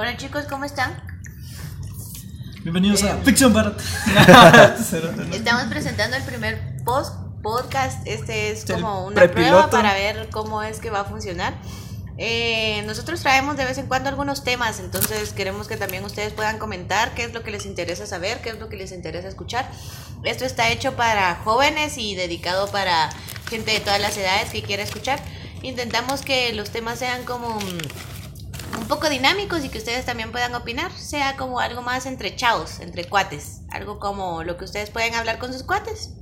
[0.00, 0.96] Hola chicos, ¿cómo están?
[2.62, 3.82] Bienvenidos a Ficción Barata.
[5.32, 8.06] Estamos presentando el primer post podcast.
[8.06, 11.52] Este es como una prueba para ver cómo es que va a funcionar.
[12.16, 16.60] Eh, nosotros traemos de vez en cuando algunos temas, entonces queremos que también ustedes puedan
[16.60, 19.68] comentar qué es lo que les interesa saber, qué es lo que les interesa escuchar.
[20.22, 23.10] Esto está hecho para jóvenes y dedicado para
[23.50, 25.20] gente de todas las edades que quiera escuchar.
[25.62, 28.17] Intentamos que los temas sean como mm,
[28.88, 32.80] un poco dinámicos y que ustedes también puedan opinar, sea como algo más entre chavos,
[32.80, 36.14] entre cuates, algo como lo que ustedes pueden hablar con sus cuates.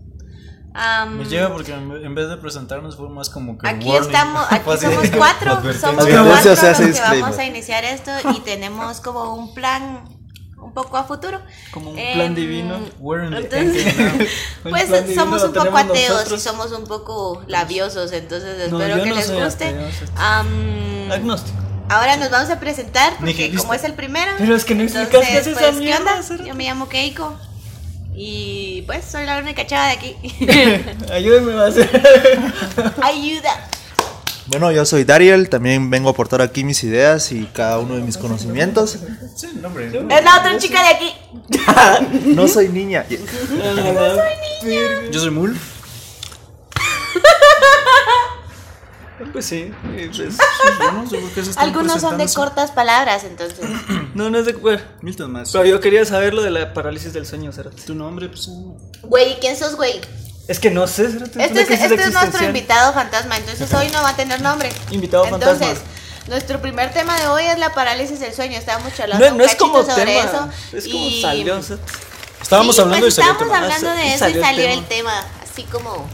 [0.75, 3.69] Am, Me llega porque en vez de presentarnos fue más como que.
[3.69, 4.11] Aquí warning.
[4.11, 8.41] estamos, aquí somos cuatro, somos cuatro o sea, los que vamos a iniciar esto y
[8.41, 10.05] tenemos como un plan
[10.61, 11.41] un poco a futuro.
[11.71, 12.81] Como un Em, plan divino.
[13.33, 13.95] Entonces,
[14.65, 19.15] pues plan somos un poco ateos y somos un poco labiosos, entonces espero que no
[19.15, 19.73] les guste.
[20.17, 21.66] Am, Agnóstico.
[21.89, 24.33] Ahora nos vamos a presentar porque como es el primero.
[24.39, 26.21] Pero es que no explicas entonces, qué es esa pues, ¿qué mierda.
[26.45, 27.37] Yo me llamo Keiko
[28.15, 30.17] y pues soy la única chava de aquí.
[31.13, 31.89] Ayúdenme a hacer.
[33.03, 33.69] Ayuda.
[34.49, 38.03] Bueno, yo soy Dariel, también vengo a aportar aquí mis ideas y cada uno de
[38.03, 38.97] mis conocimientos.
[39.35, 39.89] Sí, no, hombre.
[39.89, 41.15] Es la otra chica de aquí.
[42.35, 43.05] No soy niña.
[45.11, 45.59] Yo soy Mul.
[49.33, 49.73] Pues sí.
[49.83, 50.37] pues-
[50.93, 53.61] no qué se están Algunos son de cortas palabras, entonces.
[54.15, 54.53] No, no es de.
[54.53, 55.51] Bueno, Milton más.
[55.53, 57.83] pero yo quería saber lo de la parálisis del sueño, Cerati.
[57.83, 58.49] Tu nombre, pues.
[59.03, 60.01] Güey, ¿quién sos, güey?
[60.49, 61.41] Es que no sé, Cerati.
[61.43, 64.71] Este es, este es nuestro invitado fantasma, entonces hoy no va a tener nombre.
[64.91, 65.89] Invitado entonces, fantasma.
[66.29, 68.59] nuestro primer tema de hoy es la parálisis del sueño.
[68.59, 70.21] Estábamos charlando No, un no es como sobre tema.
[70.25, 70.49] eso.
[70.77, 71.59] Es como y- salió.
[72.43, 73.57] Estábamos Sí, hablando pues y salió el estábamos tema.
[73.57, 74.75] hablando Ah, de eso y salió el salió tema.
[74.75, 76.07] el tema, así como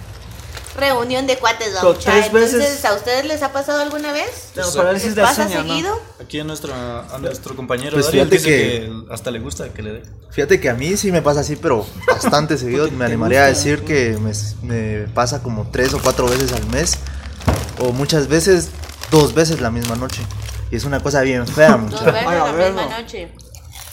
[0.77, 1.99] reunión de cuates, vamos.
[1.99, 4.51] tres Entonces, veces- ¿a ustedes les ha pasado alguna vez?
[4.75, 5.69] Parálisis ¿Les del pasa sueño, ¿no?
[5.69, 6.01] seguido?
[6.21, 9.13] Aquí a nuestro, a nuestro compañero Pues fíjate dice que- que...
[9.13, 10.03] hasta le gusta que le dé.
[10.31, 12.91] Fíjate que a mí sí me pasa así, pero bastante seguido.
[12.93, 16.99] Me animaría a decir que me, me pasa como tres o cuatro veces al mes.
[17.79, 18.69] O muchas veces,
[19.11, 20.23] dos veces la misma noche.
[20.71, 22.05] Y es una cosa bien fea, Dos mucha.
[22.05, 22.99] veces Ay, a la ver, misma no.
[23.01, 23.29] noche.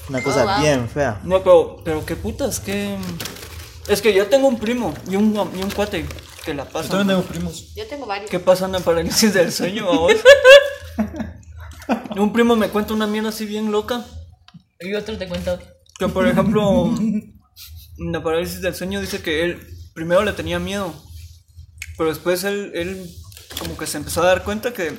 [0.10, 0.60] Una cosa Oh, wow.
[0.62, 1.20] bien fea.
[1.24, 2.96] No, pero, pero qué putas, que.
[3.88, 6.06] Es que yo tengo un primo y un, y un cuate
[6.46, 6.90] que la Yo pasa.
[6.90, 7.74] también tengo primos.
[7.76, 8.30] Yo tengo varios.
[8.30, 10.14] ¿Qué pasa en la parálisis del sueño, vos?
[12.16, 14.06] un primo me cuenta una mierda así bien loca.
[14.80, 15.60] Y otro te cuento.
[15.98, 19.60] Que por ejemplo, en la parálisis del sueño dice que él
[19.94, 20.94] primero le tenía miedo.
[21.98, 23.10] Pero después él, él
[23.60, 24.94] como que se empezó a dar cuenta que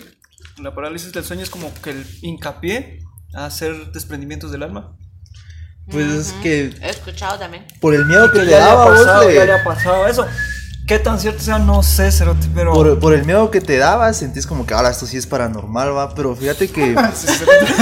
[0.58, 3.00] la parálisis del sueño es como que el hincapié
[3.34, 4.96] a hacer desprendimientos del alma.
[5.90, 7.66] Pues es que He escuchado también.
[7.80, 9.52] por el miedo que Que te ya le ha daba, vos pasado, le- ya le
[9.52, 10.26] ha pasado eso.
[10.90, 11.60] ¿Qué tan cierto sea?
[11.60, 12.72] No sé, Cerote, pero...
[12.72, 15.96] por, por el miedo que te daba, sentís como que, ahora esto sí es paranormal,
[15.96, 16.12] va.
[16.16, 16.82] Pero fíjate que.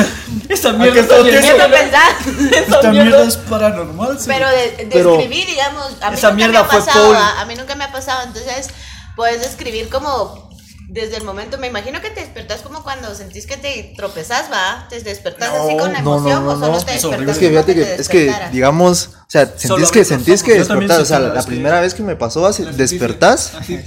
[0.50, 2.12] Esa ¿A mierda está bien pensar.
[2.52, 4.26] Esta mierda es paranormal, sí.
[4.28, 7.14] Pero de, de Pero- escribir, digamos, a mí Esa nunca mierda me ha fue pasado,
[7.16, 8.68] a mí nunca me ha pasado, entonces
[9.16, 10.47] puedes escribir como
[10.88, 14.86] desde el momento, me imagino que te despertás como cuando sentís que te tropezás, ¿va?
[14.88, 17.28] Te despertás así con la no, emoción no, o solo no, te es despertás.
[17.36, 21.00] Es que fíjate que, es que, digamos, o sea, sentís Solo que sentís que despertás.
[21.00, 23.78] O sea, la, que- primera vez que me pasó, así, despertás Así,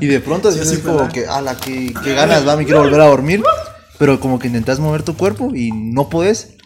[0.00, 2.80] y de pronto Sí, así es como que, ala, qué, qué ganas, va, me quiero
[2.80, 3.42] volver a dormir.
[3.98, 6.56] Pero como que intentas mover tu cuerpo y no puedes.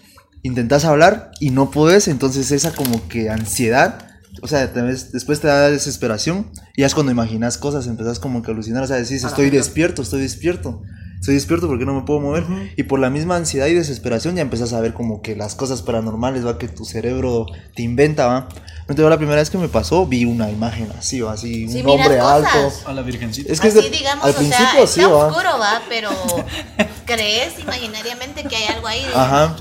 [0.43, 2.09] Intentas hablar y no puedes.
[2.09, 4.06] Entonces esa como que ansiedad.
[4.43, 6.51] O sea, te ves- después te da desesperación.
[6.77, 8.83] Y ya es cuando imaginas cosas, empezás como que a alucinar.
[8.83, 10.83] O sea, decís, estoy despierto, estoy despierto.
[11.21, 12.45] Estoy despierto porque no me puedo mover.
[12.77, 15.81] Y por la misma ansiedad y desesperación ya empezás a ver como que las cosas
[15.83, 18.49] paranormales, va, que tu cerebro te inventa, va.
[18.83, 21.89] Entonces, la primera vez que me pasó, vi una imagen así, va, así, Sí, un
[21.89, 22.55] hombre cosas.
[22.55, 22.73] alto.
[22.91, 23.51] A la virgencita.
[23.51, 25.27] Es que es Así de- digamos, al o sea, principio está sí, va.
[25.27, 26.11] oscuro, va, pero
[27.07, 29.05] crees imaginariamente que hay algo ahí.
[29.15, 29.57] Ajá.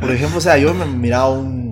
[0.00, 1.67] Por ejemplo, o sea, yo me miraba un-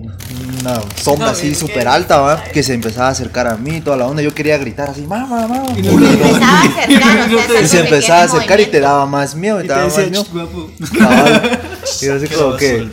[0.75, 2.43] una sombra No, así súper alta, ¿va?
[2.43, 4.21] Que se empezaba a acercar a mí, toda la onda.
[4.21, 5.63] Yo quería gritar así, mamá, mamá.
[5.75, 7.79] Y Y, no- Se no- empezaba a acercar, o sea, es y algo se que
[7.79, 9.97] empezaba a tiene acercar y te daba más miedo, y Y te te daba más
[9.97, 10.23] miedo.
[10.23, 10.71] "Ch, guapo.
[10.97, 11.59] Cabal.
[12.01, 12.89] Y yo así ¿Qué como que.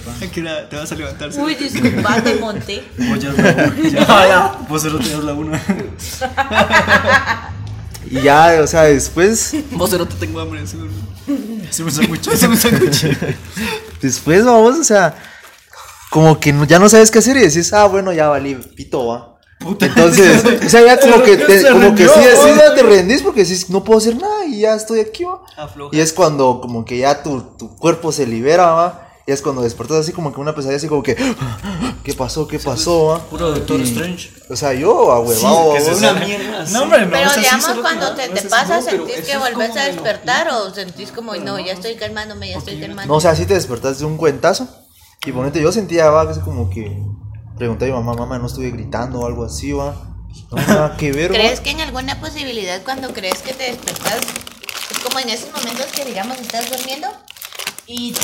[0.71, 1.31] te vas a levantar.
[1.37, 2.85] Uy, disculpa, te monté.
[4.69, 5.61] Vos solo tienes la una.
[8.11, 9.55] Y ya, o sea, después.
[9.73, 10.91] Vos no te tengo hambre, seguro.
[11.71, 12.31] Se me hace mucho.
[12.31, 13.07] Ese me sándwich.
[14.01, 15.15] Después, vamos, o sea.
[16.15, 19.05] Como que no- ya no sabes qué hacer y decís, ah, bueno, ya valí, pito,
[19.09, 19.35] va.
[19.59, 19.87] Puta.
[19.87, 23.43] Entonces, o sea, ya como que, te, como que sí, sí, ya te rendís porque
[23.43, 25.41] decís, no puedo hacer nada y ya estoy aquí, va.
[25.57, 25.97] Afloja.
[25.97, 29.01] Y es cuando como que ya tu, tu cuerpo se libera, va.
[29.27, 31.17] Y es cuando despertas así como que una pesadilla así como que,
[32.05, 32.47] ¿qué pasó?
[32.47, 33.07] ¿Qué pasó?
[33.07, 33.19] va?
[33.25, 34.31] Puro Doctor Y- Strange.
[34.51, 36.65] O sea, yo, a huevado, que se vos- Una mierda.
[36.71, 37.11] No, hombre, no.
[37.11, 40.49] Pero sí digamos cuando te, te si pasa, sentís que es volvés a de despertar
[40.51, 43.07] o sentís como, no, ya estoy calmándome, ya estoy calmándome.
[43.09, 44.69] No, o sea, sí te despertas de un cuentazo
[45.27, 47.03] Y ponete, yo sentía, va, que es como que
[47.57, 49.95] pregunté a mi mamá, mamá, no estuve gritando o algo así, va.
[50.51, 51.35] No, nada que ver, va.
[51.37, 54.21] ¿Crees que en alguna posibilidad cuando crees que te despertas,
[54.91, 57.09] es como en esos momentos que digamos estás durmiendo
[57.87, 58.15] y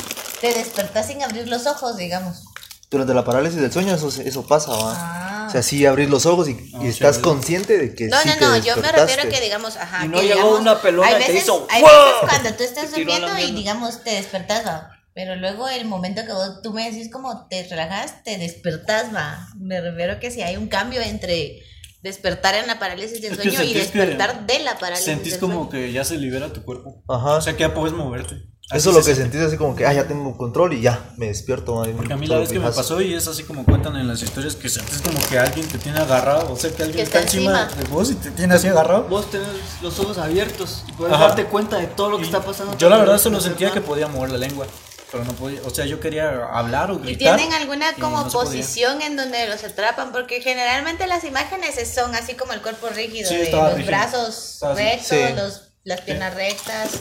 [0.41, 2.45] te despertas sin abrir los ojos, digamos?
[2.89, 4.93] Durante la parálisis del sueño eso, eso pasa, va.
[4.95, 5.45] Ah.
[5.47, 8.21] O sea, sí abrir los ojos y, y Ah, estás sí, consciente de que No,
[8.21, 10.81] sí no, te no, yo me refiero que digamos, ajá, Y no que llegó una
[10.81, 14.03] pelona hay y te veces, hizo hay veces cuando tú estás a durmiendo y digamos
[14.03, 15.00] te despertas, va.
[15.13, 19.47] Pero luego el momento que vos, tú me decís como te relajas, te despertas, va.
[19.57, 21.59] Me refiero que si hay un cambio entre
[22.01, 25.39] despertar en la parálisis del sueño y sentís que despertar de la parálisis Sentís del
[25.41, 25.69] como sueño.
[25.69, 27.03] que ya se libera tu cuerpo.
[27.07, 27.35] Ajá.
[27.35, 28.35] O sea, que ya puedes moverte.
[28.69, 29.33] Así Eso es lo se que siente.
[29.33, 31.83] sentís así como que, ah, ya tengo control y ya, me despierto.
[31.97, 34.23] Porque a mí la vez que me pasó y es así como cuentan en las
[34.23, 37.19] historias que sientes como que alguien te tiene agarrado, o sea que alguien Que está,
[37.19, 37.81] está encima, encima.
[37.83, 39.03] de vos y te tiene así agarrado.
[39.09, 39.47] Vos tenés
[39.81, 41.27] los ojos abiertos y puedes Ajá.
[41.27, 42.77] darte cuenta de todo lo que está pasando.
[42.77, 44.65] Yo la verdad solo sentía que podía mover la lengua,
[45.11, 47.35] pero no podía, o sea, yo quería hablar o ¿Y gritar.
[47.37, 50.11] tienen alguna y como no posición en donde los atrapan?
[50.11, 53.77] Porque generalmente las imágenes es- son así como el cuerpo rígido, Sí, de estaba los
[53.77, 53.91] rígido.
[53.97, 55.33] brazos rectos, Sí.
[55.35, 56.91] los, las piernas rectas.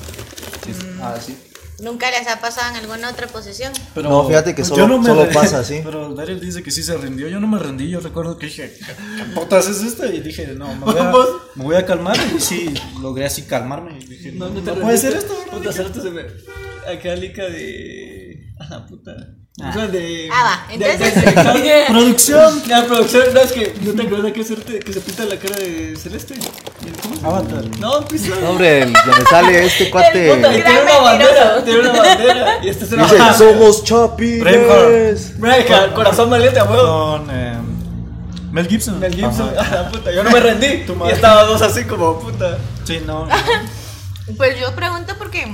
[0.64, 0.72] Sí,
[1.02, 1.36] Ah, sí.
[1.80, 3.72] ¿Nunca les ha pasado en alguna otra posición?
[3.94, 5.80] Pero No, fíjate que solo- solo re- pasa así.
[5.84, 7.26] Pero Daryl dice que sí se rindió.
[7.28, 7.88] Yo no me rendí.
[7.88, 8.76] Yo recuerdo que dije,
[9.16, 10.04] ¿qué putas es esto?
[10.04, 11.12] Y dije, no, me voy a,
[11.54, 12.18] me voy a calmar.
[12.36, 13.98] Y sí, logré así calmarme.
[13.98, 16.22] Y dije, no, No, no, no te puede ser esto, Puta, se me.
[16.88, 18.46] Acá lica de.
[18.58, 19.12] A la puta.
[19.58, 20.28] O sea, de.
[20.32, 22.62] Ah, va, de- entonces- de- de- Producción.
[22.68, 23.74] La producción, no es que.
[23.82, 26.34] ¿No te acuerdas que, hacerte- que se pinta la cara de Celeste?
[26.34, 27.28] ¿El ¿Cómo?
[27.36, 27.64] Avatar.
[27.78, 28.22] No, pues.
[28.28, 30.32] No, hombre, donde sale este Puta, cuate.
[30.32, 32.58] y tiene una bandera, tiene una bandera.
[32.64, 33.38] Y este es una Dice, bandera.
[33.38, 35.38] somos chapines.
[35.38, 35.92] Braveheart.
[35.94, 37.18] Corazón valiente, a huevo.
[37.18, 37.58] Con eh,
[38.52, 38.98] Mel Gibson.
[38.98, 39.80] Mel Gibson, Ajá.
[39.80, 40.10] a la puta.
[40.12, 40.84] Yo no me rendí.
[40.86, 42.56] Tu Y estábamos así como puta.
[42.84, 43.28] Sí, no.
[44.36, 45.44] Pues yo pregunto porque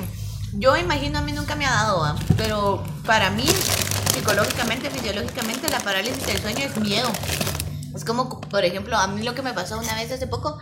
[0.58, 2.16] yo imagino a mí nunca me ha dado, ¿va?
[2.36, 3.46] pero para mí,
[4.14, 7.10] psicológicamente, fisiológicamente, la parálisis del sueño es miedo.
[7.94, 10.58] Es como, por ejemplo, a mí lo que me pasó una vez hace poco,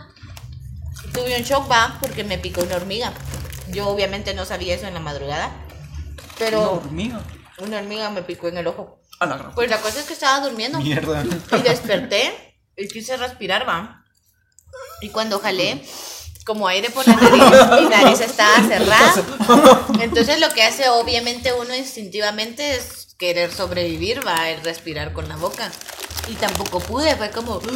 [1.13, 3.13] tuve un shock, va, porque me picó una hormiga.
[3.69, 5.51] Yo obviamente no sabía eso en la madrugada,
[6.37, 7.21] pero hormiga.
[7.59, 9.01] una hormiga me picó en el ojo.
[9.19, 9.51] A la.
[9.51, 10.79] Pues la cosa es que estaba durmiendo.
[10.79, 11.23] Mierda.
[11.23, 14.05] Y desperté y quise respirar, va.
[15.01, 15.85] Y cuando jalé,
[16.45, 19.87] como aire por la nariz, mi nariz estaba cerrada.
[19.99, 25.37] Entonces lo que hace obviamente uno instintivamente es querer sobrevivir, va, el respirar con la
[25.37, 25.71] boca.
[26.27, 27.61] Y tampoco pude, fue como...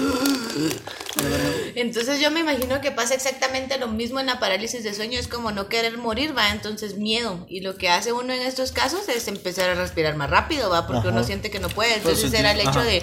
[1.76, 5.28] Entonces yo me imagino que pasa exactamente lo mismo en la parálisis de sueño, es
[5.28, 7.46] como no querer morir, va, entonces miedo.
[7.50, 10.88] Y lo que hace uno en estos casos es empezar a respirar más rápido, va,
[10.88, 11.10] porque Ajá.
[11.10, 11.96] uno siente que no puede.
[11.96, 13.02] Entonces era el hecho ajá, de...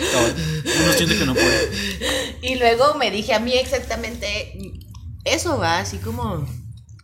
[0.80, 1.70] Uno siente que no puede.
[2.42, 4.52] Y luego me dije a mí exactamente
[5.26, 6.46] eso, va, así como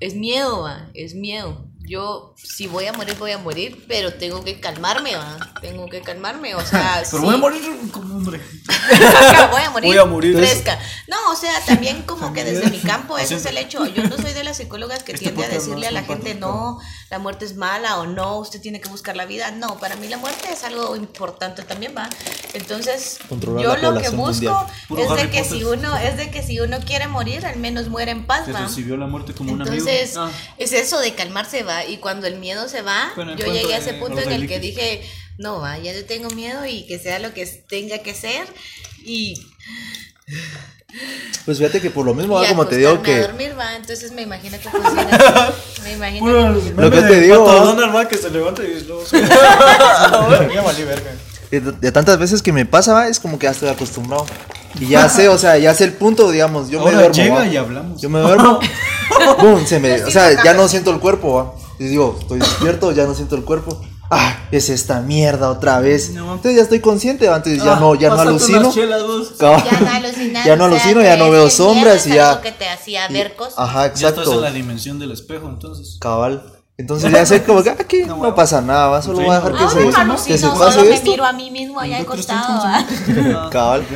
[0.00, 1.71] es miedo, va, es miedo.
[1.92, 6.00] Yo, si voy a morir, voy a morir, pero tengo que calmarme, va, tengo que
[6.00, 7.24] calmarme, o sea, Pero sí.
[7.26, 7.60] voy a morir
[7.92, 8.40] como hombre.
[9.50, 10.36] voy a morir, Voy a morir.
[10.38, 10.78] fresca.
[11.08, 13.84] No, o sea, también como que desde mi campo, ese es el hecho.
[13.84, 16.34] Yo no soy de las psicólogas que Este tiende a no decirle a la gente,
[16.34, 16.78] no,
[17.10, 19.50] la muerte es mala o no, usted tiene que buscar la vida.
[19.50, 22.08] No, para mí la muerte es algo importante también, va.
[22.54, 24.66] Entonces, Controlar yo lo que busco
[24.96, 28.12] es de que si uno, es de que si uno quiere morir, al menos muere
[28.12, 28.60] en paz, va.
[28.62, 29.76] recibió la muerte como un amigo.
[29.76, 30.30] Entonces, Ah.
[30.56, 31.81] es eso de calmarse, va.
[31.86, 35.02] Y cuando el miedo se va, yo llegué a ese punto en el que dije,
[35.38, 38.46] no, va, ya yo tengo miedo y que sea lo que tenga que ser.
[39.04, 39.34] Y,
[41.44, 43.28] Pues fíjate que por lo mismo, y como te digo acostarme a que.
[43.28, 43.76] dormir, va.
[43.76, 45.52] Entonces me imagino que funciona.
[45.82, 46.26] Me imagino.
[46.26, 49.20] Puro Lo que de te digo, va que se levanta y luego se.
[49.22, 51.10] Ya valí verga.
[51.50, 54.24] De, tantas veces que me pasa, va, es como que ya estoy acostumbrado.
[54.80, 56.70] Y ya sé, o sea, ya sé el punto, digamos.
[56.70, 57.14] Yo me duermo.
[57.14, 57.46] llega va.
[57.46, 58.00] y hablamos.
[58.00, 58.60] Yo me duermo.
[59.40, 60.02] Boom, se me.
[60.04, 61.61] O sea, ya no siento el cuerpo, va.
[61.84, 63.80] Y digo, estoy despierto, ya no siento el cuerpo.
[64.14, 66.10] Ah, es esta mierda otra vez.
[66.10, 66.34] No.
[66.34, 68.70] Entonces ya estoy consciente, va, entonces ya Ah, no, ya no alucino.
[68.72, 69.00] chelas.
[69.40, 70.44] Ya no alucinas.
[70.46, 73.34] Ya no o sea, alucino, ya no veo sombras y ya- que te hacía ver
[73.36, 73.54] cosas.
[73.56, 74.34] Ajá, Ya estás exacto.
[74.34, 75.96] en la dimensión del espejo, entonces.
[76.00, 76.42] Cabal.
[76.76, 79.52] Entonces ya sé como que aquí no, pasa nada, va, solo Sí, voy a dejar
[79.52, 79.58] no.
[79.58, 81.10] que Ah, se, no, que se alucino, solo pase me esto.
[81.10, 82.62] miro a mí mismo allá al costado.
[83.50, 83.86] Cabal.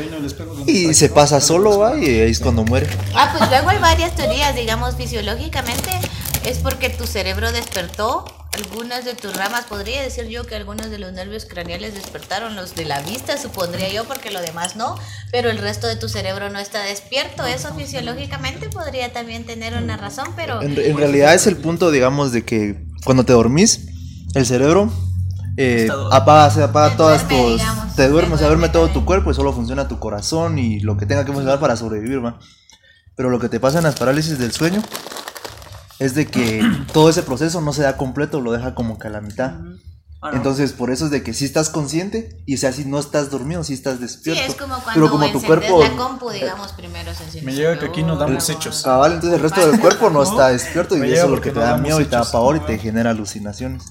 [0.67, 2.89] Y se pasa solo, va, y ahí es cuando muere.
[3.15, 5.91] Ah, pues luego hay varias teorías, digamos, fisiológicamente
[6.47, 10.99] es porque tu cerebro despertó, algunas de tus ramas, podría decir yo que algunos de
[10.99, 14.97] los nervios craneales despertaron, los de la vista supondría yo, porque lo demás no,
[15.33, 19.97] pero el resto de tu cerebro no está despierto, eso fisiológicamente podría también tener una
[19.97, 20.63] razón, pero...
[20.63, 23.89] En, en realidad es el punto, digamos, de que cuando te dormís,
[24.35, 24.91] el cerebro
[25.57, 27.61] eh, apaga, se apaga Te todas duerme, tus...
[27.61, 30.97] digamos, te duerme, se duerme todo tu cuerpo y solo funciona tu corazón y lo
[30.97, 32.39] que tenga que funcionar para sobrevivir, va.
[33.17, 34.83] Pero lo que te pasa en las parálisis del sueño
[35.99, 36.63] es de que
[36.93, 39.55] todo ese proceso no se da completo, lo deja como que a la mitad.
[40.23, 40.31] Ah.
[40.33, 43.31] Entonces, por eso es de que si estás consciente y o sea, si no estás
[43.31, 44.43] dormido, si estás Sí, despierto.
[44.43, 47.49] es como cuando pero como tu cuerpo la compu, digamos, primero se enciende.
[47.51, 48.83] Me llega que aquí nos damos Luego- hechos.
[48.83, 51.51] cabal, entonces el resto del cuerpo no está despierto y Me eso es lo porque
[51.51, 53.85] que te no da miedo y te da pavor y te genera alucinaciones.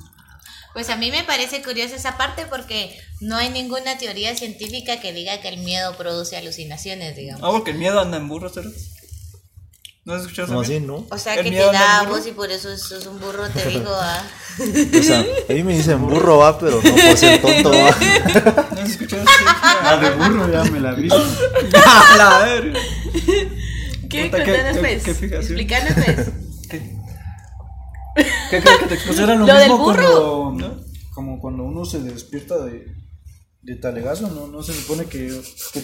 [0.73, 5.13] Pues a mí me parece curiosa esa parte porque no hay ninguna teoría científica que
[5.13, 7.43] diga que el miedo produce alucinaciones, digamos.
[7.47, 8.71] Ah, porque el miedo anda en burros, ¿verdad?
[10.05, 10.61] ¿No has escuchado eso?
[10.61, 11.05] así, ¿no?
[11.09, 13.89] O sea El que te da voz y por eso sos un burro, te digo,
[13.91, 14.21] ah.
[14.59, 17.95] O sea, a mí me dicen burro va, pero no puedo ser tonto va.
[18.75, 19.31] ¿No has escuchado eso?
[19.47, 21.09] Ah, de burro ya me la vi.
[21.85, 22.79] A la verga.
[24.09, 24.29] ¿Qué?
[24.31, 25.07] Contanos qué- pues.
[25.07, 26.29] Explícanos pues.
[26.69, 26.95] ¿Qué?
[28.51, 30.43] ¿Qué crees que te era lo, ¿Lo del mismo burro?
[30.43, 30.85] cuando, ¿No?
[31.13, 32.85] como cuando uno se despierta de,
[33.63, 34.47] de talegazo, ¿no?
[34.47, 35.41] No se supone que,
[35.73, 35.83] que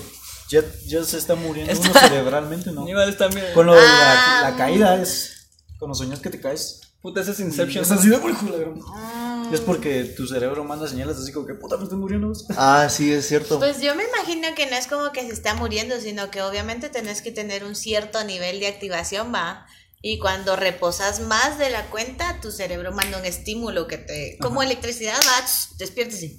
[0.51, 2.81] ya, ya se está muriendo uno cerebralmente, ¿no?
[2.83, 3.45] Aníbal está bien.
[3.53, 4.41] Con lo de Ah.
[4.43, 5.47] la, la caída es
[5.79, 6.81] cuando soñas que te caes.
[7.01, 7.83] Puta, ese es Inception.
[7.83, 8.79] Es así de "Uy, la gran-".
[8.93, 9.49] Ah.
[9.51, 12.31] Es porque tu cerebro manda señales así como que puta me estoy muriendo.
[12.55, 13.57] Ah, sí, es cierto.
[13.59, 16.89] Pues yo me imagino que no es como que se está muriendo, sino que obviamente
[16.89, 19.65] tenés que tener un cierto nivel de activación, va.
[20.03, 24.37] Y cuando reposas más de la cuenta, tu cerebro manda un estímulo que te.
[24.39, 25.45] Como electricidad, va,
[25.77, 26.37] despiértese.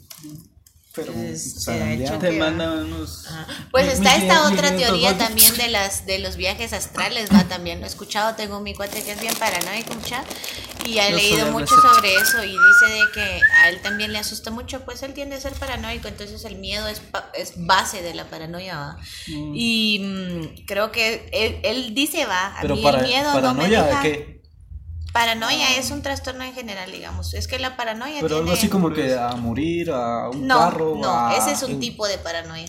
[0.95, 1.65] Pero Pues, zarandeado.
[1.65, 3.25] se ha hecho Te que- manda unos.
[3.71, 7.87] Pues está esta otra teoría también de las de los viajes astrales, va también lo
[7.87, 10.23] he escuchado, tengo mi cuate que es bien paranoico, mucha,
[10.85, 14.51] y ha leído mucho sobre eso y dice de que a él también le asusta
[14.51, 18.13] mucho, pues él tiende a ser paranoico, entonces el miedo es, pa- es base de
[18.13, 18.97] la paranoia, va.
[19.29, 19.53] Mm.
[19.55, 23.55] Y mm, creo que él, él dice, va, a Pero mí para, el miedo no
[23.55, 24.03] me deja...
[25.13, 28.59] Paranoia es un trastorno en general, digamos, es que la paranoia Pero algo tiene...
[28.59, 30.97] así como que a morir, a un No, carro.
[31.01, 32.69] no, a- ese es un tipo de paranoia.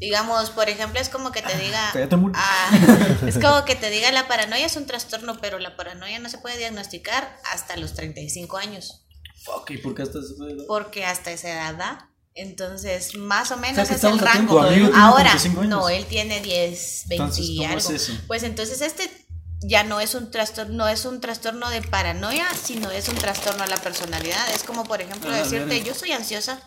[0.00, 1.90] Digamos, por ejemplo, es como que te diga.
[1.92, 2.32] cállate, mul.
[2.34, 2.70] Ah,
[3.26, 6.38] es como que te diga la paranoia es un trastorno, pero la paranoia no se
[6.38, 9.06] puede diagnosticar hasta los 35 años,
[9.44, 10.24] Fuck, ¿y por qué estás
[10.66, 12.10] porque hasta esa edad da.
[12.36, 14.68] Entonces, más o menos O sea, es el tiempo rango.
[14.68, 15.70] Tiene Ahora, 35 años.
[15.70, 17.78] no, él tiene 10, 20 Entonces, y ¿cómo algo.
[17.78, 18.12] es eso?
[18.26, 19.23] Pues entonces este
[19.66, 23.64] ya no es un trastorno, no es un trastorno de paranoia, sino es un trastorno
[23.64, 24.50] a la personalidad.
[24.50, 26.60] Es como, por ejemplo, Ah, decirte, yo soy ansiosa,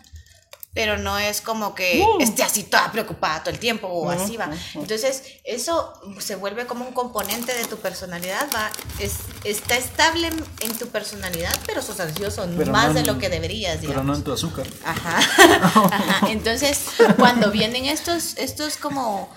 [0.74, 4.48] pero no es como que esté así toda preocupada todo el tiempo o así va.
[4.74, 8.70] Entonces, eso se vuelve como un componente de tu personalidad, va.
[8.98, 9.14] Es,
[9.44, 13.18] está estable en, en tu personalidad, pero sos ansioso Pero más no de en- lo
[13.18, 14.06] que deberías, Pero digamos.
[14.06, 14.66] no en tu azúcar.
[14.84, 15.18] Ajá.
[15.92, 16.28] Ajá.
[16.28, 16.80] Entonces,
[17.16, 19.34] cuando vienen estos, estos como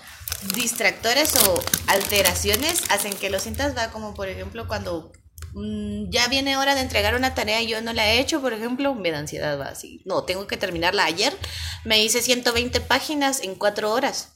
[0.54, 5.12] distractores o alteraciones, hacen que lo sientas, va como por ejemplo cuando
[5.54, 8.52] mm, ya viene hora de entregar una tarea y yo no la he hecho, por
[8.52, 10.02] ejemplo, me da ansiedad, va así.
[10.04, 11.36] No, tengo que terminarla ayer.
[11.84, 14.30] Me hice 120 páginas en cuatro horas.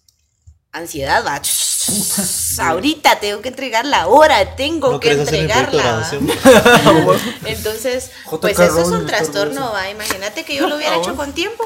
[0.73, 1.41] Ansiedad, va.
[2.59, 6.11] Ahorita tengo que entregarla ahora, tengo ¿No que entregarla.
[7.45, 8.11] Entonces,
[8.41, 9.89] pues eso es un trastorno, va.
[9.91, 11.65] Imagínate que yo lo hubiera hecho con tiempo.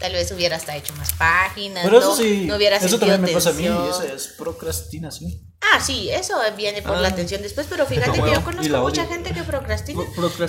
[0.00, 1.82] Tal vez hubiera hasta hecho más páginas.
[1.84, 5.32] Pero no, eso sí, no hubiera eso también me pasa a mí, eso es procrastinación.
[5.60, 9.32] Ah, sí, eso viene por la atención después, pero fíjate que yo conozco mucha gente
[9.32, 10.00] que procrastina.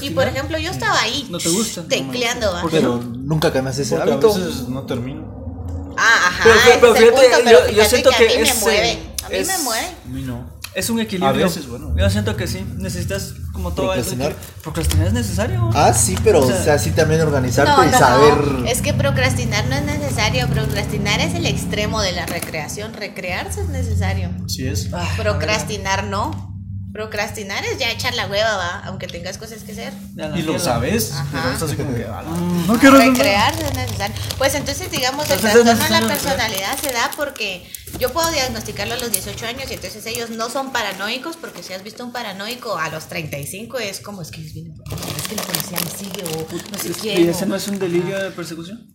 [0.01, 1.27] Y por ejemplo, yo estaba ahí.
[1.31, 1.83] ¿No te gusta?
[1.87, 2.63] Tecleando, va.
[2.69, 4.33] Pero nunca cambias ese Porque a hábito.
[4.35, 5.95] veces no termino.
[5.97, 6.43] Ah, ajá.
[6.43, 6.59] Pero-
[6.95, 8.99] fíjate, punto, pero yo- siento que, que a mí me mueve.
[9.23, 9.87] A mí es- me mueve.
[9.87, 10.59] A mí no.
[10.75, 11.29] Es un equilibrio.
[11.45, 11.95] A veces, bueno.
[11.97, 12.63] Yo siento que sí.
[12.77, 13.87] Necesitas como todo.
[13.87, 14.35] Procrastinar.
[14.63, 15.69] Procrastinar es necesario.
[15.75, 18.37] Ah, sí, pero O o sea, sí también organizarte No, y no, saber.
[18.37, 18.65] no.
[18.65, 20.47] Es que procrastinar no es necesario.
[20.47, 22.93] Procrastinar es el extremo de la recreación.
[22.93, 24.29] Recrearse es necesario.
[24.47, 24.89] Sí es.
[24.93, 26.47] Ah, Procrastinar no.
[26.91, 29.93] Procrastinar es ya echar la hueva, va, aunque tengas cosas que hacer.
[30.35, 31.25] Y lo sabes, Ajá.
[31.31, 32.65] pero es así como que, "Ala, Mm.
[32.65, 33.23] no quiero hacer nada".
[33.23, 34.15] Recrearse es necesario.
[34.39, 38.93] Pues entonces, digamos, el Entonces trastorno de la personalidad se da porque yo puedo diagnosticarlo
[38.93, 42.11] a los 18 años y entonces ellos no son paranoicos porque si has visto un
[42.11, 44.73] paranoico a los 35 es como es que es, bien-
[45.17, 47.25] es que la policía me sigue o no sé quién.
[47.25, 48.87] ¿Y ese no es un delirio de persecución?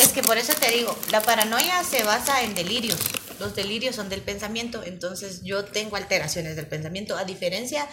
[0.00, 2.98] Es que por eso te digo, la paranoia se basa en delirios.
[3.40, 7.86] Los delirios son del pensamiento, entonces yo tengo alteraciones del pensamiento, a diferencia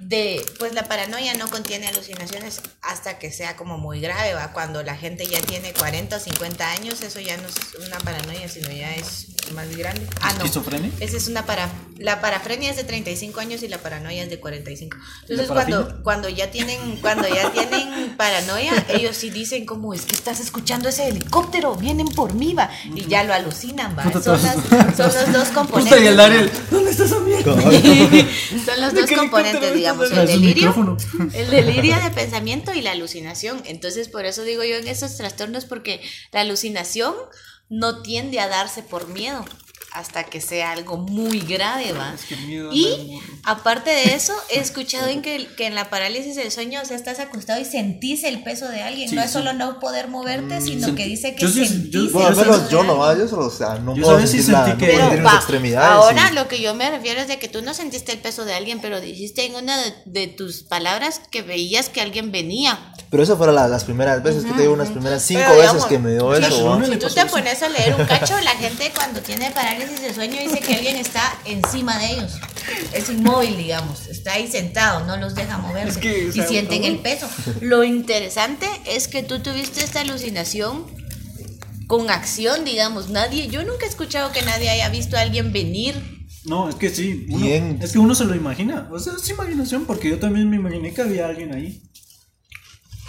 [0.00, 4.52] de, pues la paranoia no contiene alucinaciones hasta que sea como muy grave, va.
[4.52, 8.48] Cuando la gente ya tiene 40 o 50 años, eso ya no es una paranoia,
[8.48, 10.06] sino ya es más grande.
[10.20, 10.38] Ah, no.
[10.44, 10.90] ¿Esquizofrenia?
[11.00, 11.68] Esa es una para.
[11.98, 14.96] La parafrenia es de 35 años y la paranoia es de 45.
[15.22, 20.02] Entonces, ¿La cuando, cuando ya tienen cuando ya tienen paranoia, ellos sí dicen como es
[20.02, 22.70] que estás escuchando ese helicóptero, vienen por mí, va.
[22.94, 24.04] Y ya lo alucinan, va.
[24.22, 26.00] Son, las- son los dos componentes.
[26.00, 27.52] El Ariel, ¿dónde está esa mierda?
[28.64, 30.96] Son los ¿De dos componentes, digamos, el delirio,
[31.34, 33.60] el delirio de pensamiento y la alucinación.
[33.64, 36.00] Entonces, por eso digo yo en esos trastornos, porque
[36.32, 37.14] la alucinación
[37.68, 39.44] no tiende a darse por miedo.
[39.94, 42.12] hasta que sea algo muy grave, ¿va?
[42.14, 46.36] Es que miedo Y aparte de eso, he escuchado en que, que en la parálisis
[46.36, 49.08] del sueño, o sea, estás acostado y sentís el peso de alguien.
[49.08, 49.32] Sí, no es sí.
[49.32, 52.40] solo no poder moverte, sino sentí- que dice que yo sí- sentís yo- Bueno, peso
[52.42, 54.92] menos yo no, yo solo, o sea, no Yo puedo si sentir la, sentí que-
[54.92, 55.88] Pero extremidades.
[55.90, 58.52] ahora lo que yo me refiero es de que tú no sentiste el peso de
[58.54, 62.92] alguien, pero dijiste en una de, de tus palabras que veías que alguien venía.
[63.10, 65.72] Pero eso fueron la- las primeras veces que te digo, unas primeras cinco Pero, veces
[65.72, 66.80] digamos, que me dio eso.
[66.84, 70.38] Si tú te pones a leer un cacho, la gente cuando tiene parálisis de sueño
[70.42, 72.32] dice que alguien está encima de ellos.
[72.92, 74.08] Es inmóvil, digamos.
[74.08, 75.88] Está ahí sentado, no los deja moverse.
[75.88, 77.26] Es que, y sienten el peso.
[77.62, 80.84] Lo interesante es que tú tuviste esta alucinación
[81.86, 83.08] con acción, digamos.
[83.08, 85.94] Nadie, yo nunca he escuchado que nadie haya visto a alguien venir.
[86.44, 87.26] No, es que sí.
[87.30, 87.78] uno- Bien.
[87.82, 88.86] Es que uno se lo imagina.
[88.92, 91.82] O sea, es imaginación, porque yo también me imaginé que había alguien ahí.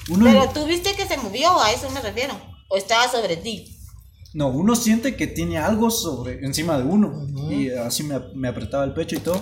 [0.10, 2.34] Uno, Pero tú viste que se movió, a eso me refiero.
[2.68, 3.76] O estaba sobre ti.
[4.34, 7.28] no, uno siente que tiene algo sobre encima de uno.
[7.50, 9.42] Y así me, me apretaba el pecho y todo.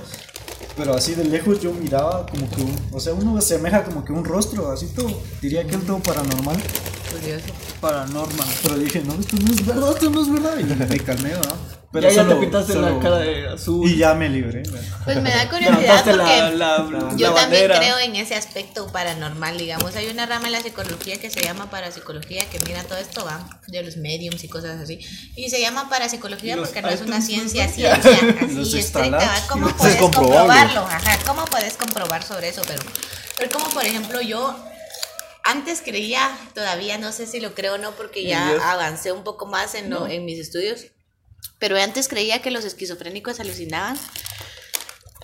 [0.76, 2.76] Pero así de lejos yo miraba como que un.
[2.94, 5.10] O sea, uno asemeja como que un rostro, así todo.
[5.42, 6.58] Diría que es todo paranormal.
[7.12, 7.46] Curioso.
[7.82, 8.48] Paranormal.
[8.64, 10.58] Pero dije, no, esto no es verdad, esto no es verdad.
[10.60, 11.56] Y me calmé, ¿verdad?
[11.90, 13.90] Pero ya, ya solo- te pintaste la solo- cara de azul.
[13.90, 14.62] Y ya me libré.
[15.06, 19.58] Pues me da curiosidad porque la, la, la yo también creo en ese aspecto paranormal,
[19.58, 19.96] digamos.
[19.96, 23.62] Hay una rama en la psicología que se llama parapsicología que mira todo esto, va,
[23.68, 25.00] de los mediums y cosas así.
[25.38, 27.74] Y se llama parapsicología Los porque no es una ciencia, ¿no?
[27.74, 28.22] ciencia,
[28.52, 29.48] Los así estricta, ¿va?
[29.48, 30.82] ¿Cómo Es puedes comprobarlo?
[30.82, 32.62] Ajá, ¿cómo puedes comprobar sobre eso?
[32.68, 32.84] Pero,
[33.38, 34.60] pero como por ejemplo yo
[35.48, 38.62] antes creía, todavía no sé si lo creo o no, porque ya Dios.
[38.64, 40.88] avancé un poco más en, lo- en mis estudios,
[41.60, 43.98] pero antes creía que los esquizofrénicos alucinaban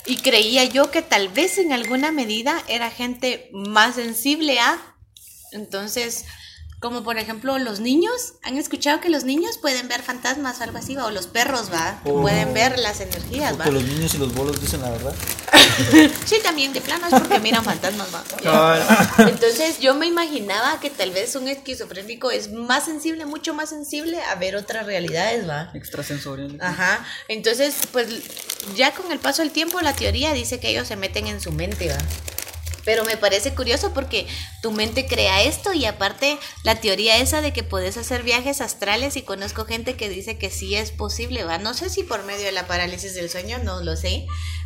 [0.05, 4.95] y creía yo que tal vez en alguna medida era gente más sensible a,
[5.51, 6.25] entonces,
[6.83, 10.77] como por ejemplo los niños, ¿han escuchado que los niños pueden ver fantasmas o algo
[10.77, 10.95] así?
[10.95, 11.05] va?
[11.05, 12.01] O los perros, ¿va?
[12.03, 12.21] Oh.
[12.21, 13.63] Pueden ver las energías, ¿va?
[13.63, 15.15] Porque los niños y los bolos dicen la verdad.
[16.25, 18.23] Sí, también de plano es porque miran fantasmas, ¿va?
[19.27, 24.21] Entonces yo me imaginaba que tal vez un esquizofrénico es más sensible, mucho más sensible
[24.21, 25.71] a ver otras realidades, ¿va?
[25.73, 26.57] Extrasensorial.
[26.61, 27.03] Ajá.
[27.27, 28.07] Entonces, pues
[28.75, 31.51] ya con el paso del tiempo la teoría dice que ellos se meten en su
[31.51, 31.97] mente, ¿va?
[32.85, 34.27] Pero me parece curioso porque
[34.61, 39.15] tu mente crea esto y aparte la teoría esa de que puedes hacer viajes astrales
[39.15, 41.57] y conozco gente que dice que sí es posible, ¿va?
[41.57, 44.25] No sé si por medio de la parálisis del sueño, no lo sé,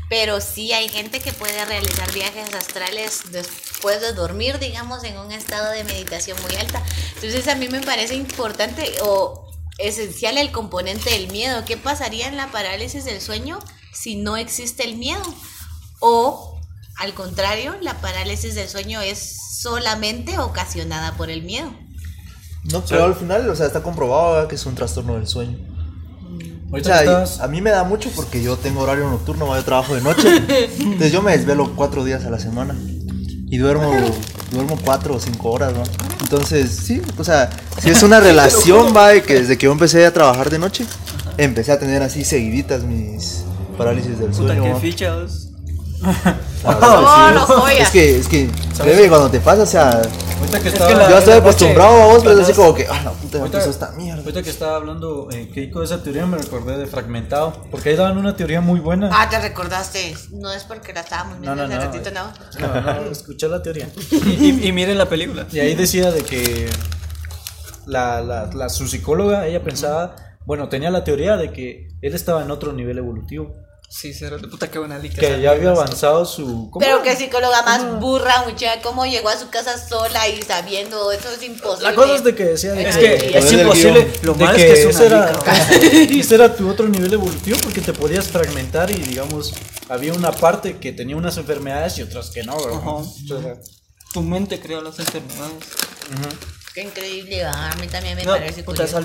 [0.10, 5.32] pero sí hay gente que puede realizar viajes astrales después de dormir, digamos, en un
[5.32, 6.84] estado de meditación muy alta.
[7.16, 11.66] Entonces a mí me parece importante o esencial el componente del miedo.
[11.66, 13.60] ¿Qué pasaría en la parálisis del sueño
[13.94, 15.22] si no existe el miedo?
[16.00, 16.57] O
[17.00, 21.72] al contrario, la parálisis del sueño es solamente ocasionada por el miedo.
[22.72, 24.48] No, pero al final, o sea, está comprobado ¿verdad?
[24.50, 25.58] que es un trastorno del sueño.
[26.70, 29.96] O Ahorita sea, a mí me da mucho porque yo tengo horario nocturno, yo trabajo
[29.96, 30.28] de noche.
[30.80, 32.76] Entonces yo me desvelo cuatro días a la semana.
[33.50, 33.94] Y duermo,
[34.52, 35.84] duermo cuatro o cinco horas, ¿no?
[36.22, 37.50] Entonces, sí, o sea,
[37.82, 40.86] si es una relación, va, de que desde que yo empecé a trabajar de noche,
[41.38, 43.46] empecé a tener así seguiditas mis
[43.78, 44.64] parálisis del Puta, sueño.
[44.64, 44.80] qué ¿va?
[44.82, 45.47] fichas.
[46.64, 46.72] Oh,
[47.30, 47.34] sí.
[47.34, 47.84] no joya.
[47.84, 49.90] Es que, es que, créeme, cuando te pasa, o sea,
[50.40, 52.74] ahorita que Es estaba, que la- yo estoy acostumbrado a vos, pero es así como
[52.74, 54.22] que, ah, la puta, me Ahorita- pasó esta mierda.
[54.22, 57.54] Ahorita que estaba hablando eh, Keiko de esa teoría me recordé de fragmentado.
[57.72, 59.10] Porque ahí daban una teoría muy buena.
[59.14, 60.16] Ah, te recordaste.
[60.32, 61.92] No es porque la estábamos No, viendo no, hace no.
[61.92, 62.68] ratito, no.
[62.68, 63.88] No, no, escuché la teoría.
[64.12, 65.48] Y, y- y miren la película.
[65.52, 66.70] Y ahí decía de que
[67.86, 72.44] la, la, la- su psicóloga, ella pensaba, bueno, tenía la teoría de que él estaba
[72.44, 73.56] en otro nivel evolutivo.
[73.90, 75.22] Sí, cero de puta que buena lica.
[75.22, 76.70] Que ya había avanzado su...
[76.70, 78.82] ¿cómo Pero qué psicóloga más burra, muchacha.
[78.82, 81.10] ¿Cómo llegó a su casa sola y sabiendo?
[81.14, 81.90] Eso es imposible.
[81.90, 84.12] La cosa es de que decía de Es que, que es imposible.
[84.24, 85.40] Lo de malo que es que es ese una era,
[86.20, 89.54] ese era tu otro nivel evolutivo porque te podías fragmentar y digamos
[89.88, 92.80] había una parte que tenía unas enfermedades y otras que no, ¿verdad?
[92.82, 93.10] Ajá.
[93.22, 93.82] Entonces,
[94.14, 95.64] Tu mente creó las enfermedades.
[96.78, 97.72] Qué increíble, va.
[97.72, 99.00] a mí también me No, parece puta, curioso.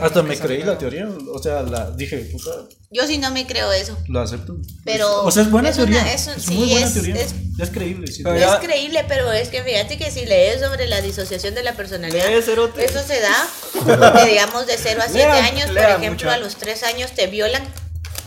[0.00, 2.50] hasta me creí la teoría, o sea, la dije, puta,
[2.92, 3.98] Yo sí no me creo eso.
[4.06, 4.56] lo acepto.
[4.84, 6.12] Pero o sea, es buena es una- teoría.
[6.14, 7.14] es un- es sí, muy buena es- teoría.
[7.16, 8.22] es- Es, creíble, sí.
[8.22, 11.72] Pero Es creíble, pero es que fíjate que si lees sobre la disociación de la
[11.72, 12.84] personalidad, Lee, cerote.
[12.84, 13.48] eso se da,
[14.12, 16.30] porque digamos de 0 a 7 Lea, años, por ejemplo, mucho.
[16.30, 17.64] a los 3 años te violan.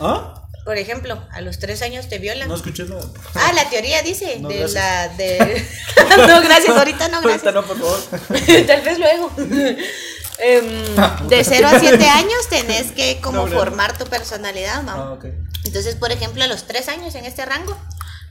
[0.00, 0.41] ¿Ah?
[0.64, 2.48] Por ejemplo, a los 3 años te violan.
[2.48, 3.02] No escuché nada.
[3.34, 4.74] Ah, la teoría dice No, de gracias.
[4.84, 5.38] la de
[6.28, 7.54] No, gracias, ahorita no, Ahorita gracias.
[7.54, 8.00] no, por favor.
[8.66, 9.30] Tal vez luego.
[10.38, 14.92] Em, de 0 a 7 años tenés que como No, formar tu personalidad, ¿no?
[14.92, 15.26] Ah, ok.
[15.64, 17.76] Entonces, por ejemplo, a los 3 años en este rango,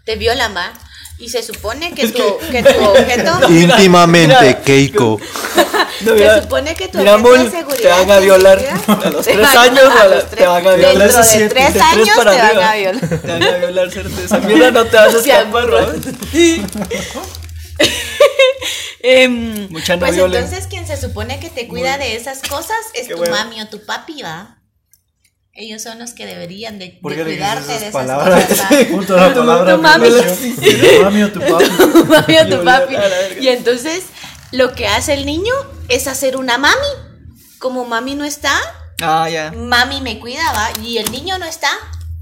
[0.05, 0.71] te violan, va.
[1.19, 3.39] Y se supone que tu, que tu objeto.
[3.49, 5.19] Íntimamente, Mira, Keiko.
[5.19, 7.81] No, se mira, supone que tu mira, objeto de seguridad.
[7.81, 10.47] te van a violar a los te tres van a- años, a los te tres-
[10.47, 10.97] van a violar.
[11.11, 12.71] Dentro de tres años te para van arriba.
[12.71, 13.07] a violar.
[13.21, 14.23] Te van a violar, certe.
[14.25, 15.77] Esa mierda no te vas a escapar, ¿no?
[19.03, 20.43] Em, Mucha no pues violen.
[20.43, 23.35] entonces quien se supone que te cuida de esas cosas es Qué tu bueno.
[23.35, 24.57] mami o tu papi, ¿va?
[25.53, 28.45] Ellos son los que deberían de, ¿Por de cuidarte de esas palabras?
[28.45, 28.87] cosas.
[28.89, 30.09] Junto a la palabra tu mami.
[30.09, 31.65] Tu mami o tu papi.
[31.65, 32.95] Tu mami o tu papi.
[33.41, 34.03] Y entonces
[34.51, 35.53] lo que hace el niño
[35.89, 36.87] es hacer una mami.
[37.59, 38.59] Como mami no está,
[39.01, 40.69] Ah, mami me cuida, ¿va?
[40.83, 41.69] Y el niño no está.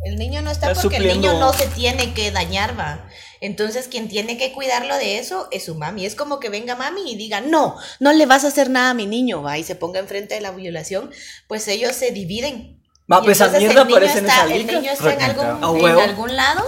[0.05, 3.09] El niño no está Está porque el niño no se tiene que dañar, ¿va?
[3.41, 6.05] Entonces, quien tiene que cuidarlo de eso es su mami.
[6.05, 8.93] Es como que venga mami y diga, no, no le vas a hacer nada a
[8.93, 9.57] mi niño, ¿va?
[9.57, 11.11] Y se ponga enfrente de la violación,
[11.47, 12.78] pues ellos se dividen.
[13.11, 15.45] Va, pues entonces mierda el niño aparece en esa El niño está en algún.
[15.63, 16.63] A en algún lado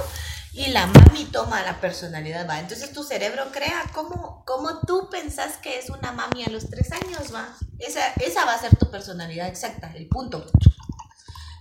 [0.54, 2.60] y la mami toma la personalidad, ¿va?
[2.60, 6.92] Entonces tu cerebro crea cómo, cómo tú pensás que es una mami a los tres
[6.92, 7.56] años, ¿va?
[7.80, 10.46] Esa, esa va a ser tu personalidad exacta, el punto.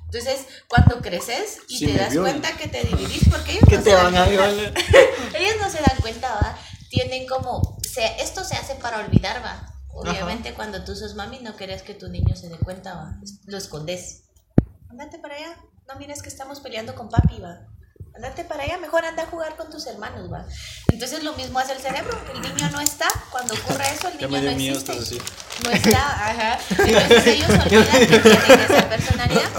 [0.06, 3.94] Entonces, cuando creces y te das cuenta que te dividís, porque ellos no te se
[3.94, 6.58] van dan a ellos no se dan cuenta, ¿va?
[6.88, 9.72] Tienen como, se, esto se hace para olvidar, ¿va?
[9.92, 13.20] Obviamente cuando tú sos mami no querés que tu niño se dé cuenta, ¿va?
[13.46, 14.24] Lo escondes.
[14.90, 15.56] Andate para allá,
[15.88, 17.60] no mires que estamos peleando con papi, ¿va?
[18.16, 20.44] Andate para allá, mejor anda a jugar con tus hermanos, ¿va?
[20.88, 24.50] Entonces lo mismo hace el cerebro, el niño no está, cuando ocurre eso el niño
[24.50, 24.98] no miedo existe.
[24.98, 25.18] así.
[25.64, 26.58] No está, ajá.
[26.70, 29.50] Entonces ellos olvidan que tienen esa personalidad.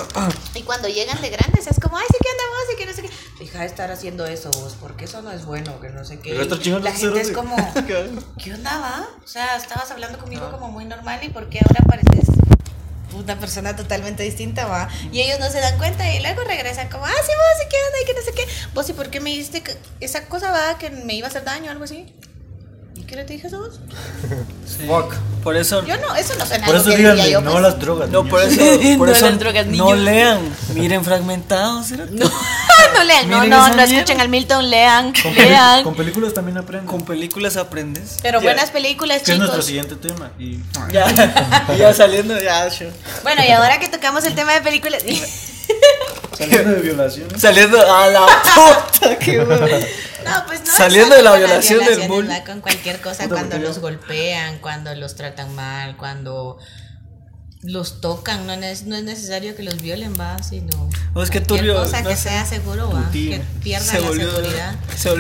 [0.54, 3.02] Y cuando llegan de grandes es como, ay, sí que andamos, y que no sé
[3.04, 3.10] qué.
[3.40, 6.34] Deja de estar haciendo eso vos, porque eso no es bueno, que no sé qué.
[6.34, 7.84] La gente es como, sí.
[8.38, 9.08] ¿qué onda va?
[9.24, 12.31] O sea, estabas hablando conmigo como muy normal y por qué ahora pareces
[13.24, 14.90] una persona totalmente distinta, va.
[15.12, 17.78] Y ellos no se dan cuenta y luego regresan como, ah, sí, vos, y qué
[17.88, 18.48] onda, y que no sé qué.
[18.74, 21.44] Vos, ¿y por qué me dijiste que esa cosa va que me iba a hacer
[21.44, 22.14] daño o algo así?
[22.96, 23.80] ¿Y qué le dije a vos?
[24.88, 25.16] Fuck.
[25.44, 25.84] Por eso.
[25.86, 27.64] Yo no, eso no suena Por eso díganle, yo, no pues.
[27.64, 28.10] las drogas.
[28.10, 28.30] No, niños.
[28.32, 28.62] por eso.
[28.98, 30.40] Por No eso las drogas, no lean.
[30.76, 31.88] Miren fragmentados.
[31.88, 31.96] ¿sí?
[32.12, 32.30] No,
[32.94, 35.84] no lean, no, no, no escuchen al Milton, lean, Con, lean.
[35.84, 36.88] con películas también aprenden.
[36.88, 38.18] Con películas aprendes.
[38.22, 38.44] Pero Ya.
[38.46, 39.66] buenas películas, que es nuestro chicos.
[39.66, 40.32] siguiente tema.
[40.40, 40.60] Y
[40.92, 41.08] Ya,
[41.78, 42.92] ya saliendo, ya, sure.
[43.24, 45.04] Bueno, y ahora que tocamos el tema de películas.
[46.38, 47.42] saliendo de violaciones.
[47.42, 49.68] Saliendo a la puta, qué bueno.
[50.26, 50.74] No, pues no.
[50.76, 52.30] Saliendo de la violación del violaciones, bull.
[52.30, 56.58] va, Con cualquier cosa, cuando los golpean, cuando los tratan mal, cuando
[57.64, 60.90] los tocan, no es, no es necesario que los violen, va, sino.
[61.14, 64.32] Oh, es que turbio, cosa no que sea seguro, va, que pierdan Se la volvió-
[64.32, 64.76] seguridad.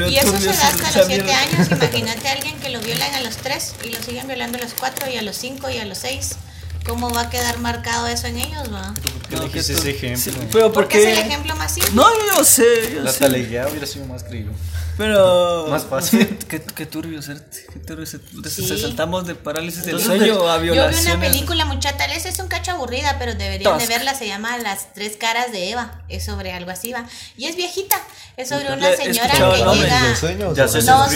[0.09, 1.39] y eso se da hasta los 7 mierda.
[1.41, 1.67] años.
[1.71, 4.73] Imagínate a alguien que lo violan a los 3 y lo siguen violando a los
[4.73, 6.29] 4 y a los 5 y a los 6.
[6.85, 8.93] ¿Cómo va a quedar marcado eso en ellos, va?
[8.93, 10.31] ¿Por qué No, elegiste que ese ejemplo?
[10.41, 11.91] sí, pero Porque es el ejemplo más simple.
[11.93, 13.19] No, yo sé, yo La sé.
[13.19, 14.51] talegueada hubiera sido más creíble.
[14.97, 15.67] Pero.
[15.69, 16.37] Más fácil.
[16.49, 17.43] Qué, qué turbio ser.
[17.71, 18.19] Qué turbio ser.
[18.49, 18.67] Sí.
[18.67, 21.29] Se saltamos de parálisis del sueño a Yo vi una violaciones.
[21.29, 24.93] película, mucha tal vez es un cacho aburrida, pero deberían de verla, se llama Las
[24.93, 27.05] tres caras de Eva, es sobre algo así, va.
[27.37, 27.95] Y es viejita,
[28.37, 30.03] es sobre una señora que llega...
[30.03, 30.53] ¿Del sueño?
[30.55, 31.15] Ya sé, No, sí.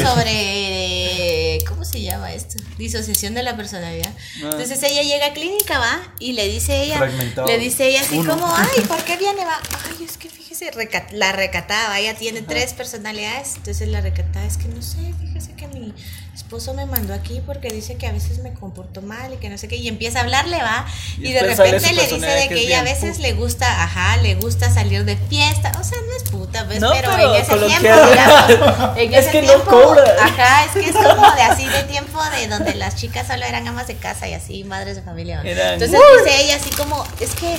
[1.68, 2.62] ¿Cómo se llama esto?
[2.78, 4.12] Disociación de la personalidad.
[4.44, 4.50] Ah.
[4.52, 6.98] Entonces ella llega a clínica, va, y le dice ella...
[6.98, 7.48] Fragmentado.
[7.48, 8.34] Le dice ella así Uno.
[8.34, 9.44] como, ay, ¿por qué viene?
[9.46, 10.72] Va, ay, es que fíjese,
[11.12, 15.68] la recatada, ella tiene tres personalidades, entonces la recatada es que no sé, fíjese que
[15.68, 15.94] mi
[16.36, 19.58] esposo me mandó aquí porque dice que a veces me comporto mal y que no
[19.58, 20.86] sé qué, y empieza a hablarle, va,
[21.18, 24.36] Y y, de repente le dice de que ella a veces le gusta, ajá, le
[24.36, 27.58] gusta salir de fiesta, o sea, no es puta, pues, No, pero, pero en ese
[27.58, 30.04] tiempo, digamos, en Es ese que no tiempo, cobra.
[30.22, 33.66] ajá, es que es como de así de tiempo de donde las chicas solo eran
[33.68, 37.58] amas de casa y así, madres de familia, entonces dice ella así como, es que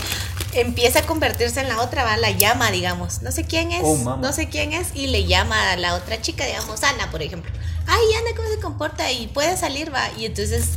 [0.60, 4.16] empieza a convertirse en la otra, va, la llama, digamos, no sé quién es, Oh,
[4.16, 7.50] no sé quién es, y le llama a la otra chica, digamos, Ana, por ejemplo.
[7.86, 9.10] Ay, Ana, ¿cómo se comporta?
[9.12, 10.70] Y puede salir, va, y entonces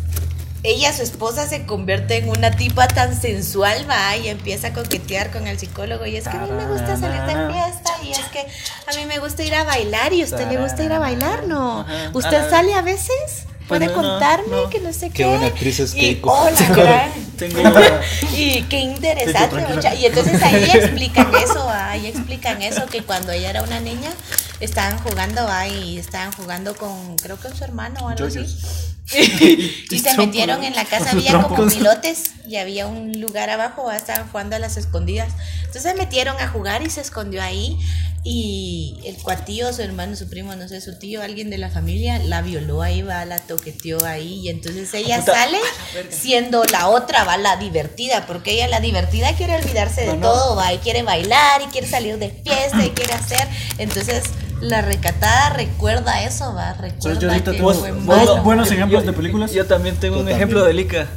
[0.62, 5.32] ella, su esposa, se convierte en una tipa tan sensual, va, y empieza a coquetear
[5.32, 8.26] con el psicólogo, y es que a mí me gusta salir de fiesta, y es
[8.32, 11.00] que a mí me gusta ir a bailar, y a usted le gusta ir a
[11.00, 11.86] bailar, ¿no?
[12.14, 13.46] ¿Usted sale a veces?
[13.70, 14.48] ¿Puede contarme?
[14.50, 14.70] no.
[14.70, 15.26] Que no sé Qué qué.
[15.26, 16.50] buena actriz es Y, Keiko.
[16.60, 17.12] la gran.
[17.38, 17.62] Tengo.
[18.36, 23.50] Y qué interesante, mucha- Y entonces ahí explican eso, ahí explican eso, que cuando ella
[23.52, 24.10] era una niña,
[24.60, 28.40] estaban jugando ahí, estaban jugando con, creo que con su hermano o algo así.
[29.90, 34.28] y se metieron en la casa, había como pilotes y había un lugar abajo, estaban
[34.30, 35.30] jugando a las escondidas.
[35.62, 37.78] Entonces se metieron a jugar y se escondió ahí.
[38.24, 42.20] Y el cuatío, su hermano, su primo, no sé, su tío, alguien de la familia,
[42.20, 44.42] la violó ahí, va, la toqueteó ahí.
[44.44, 45.58] Y entonces ella Puta, sale
[46.10, 50.22] siendo la otra, va, la divertida, porque ella, la divertida, quiere olvidarse de No, no.
[50.34, 53.48] todo, va, y quiere bailar, y quiere salir de fiesta, y quiere hacer.
[53.78, 54.24] Entonces
[54.62, 58.44] La recatada recuerda eso, va, recuerda yo ahorita que tengo fue malo.
[58.44, 59.54] buenos ejemplos Yo- de películas.
[59.54, 60.36] Yo también tengo Yo un también.
[60.38, 61.08] ejemplo de Lika.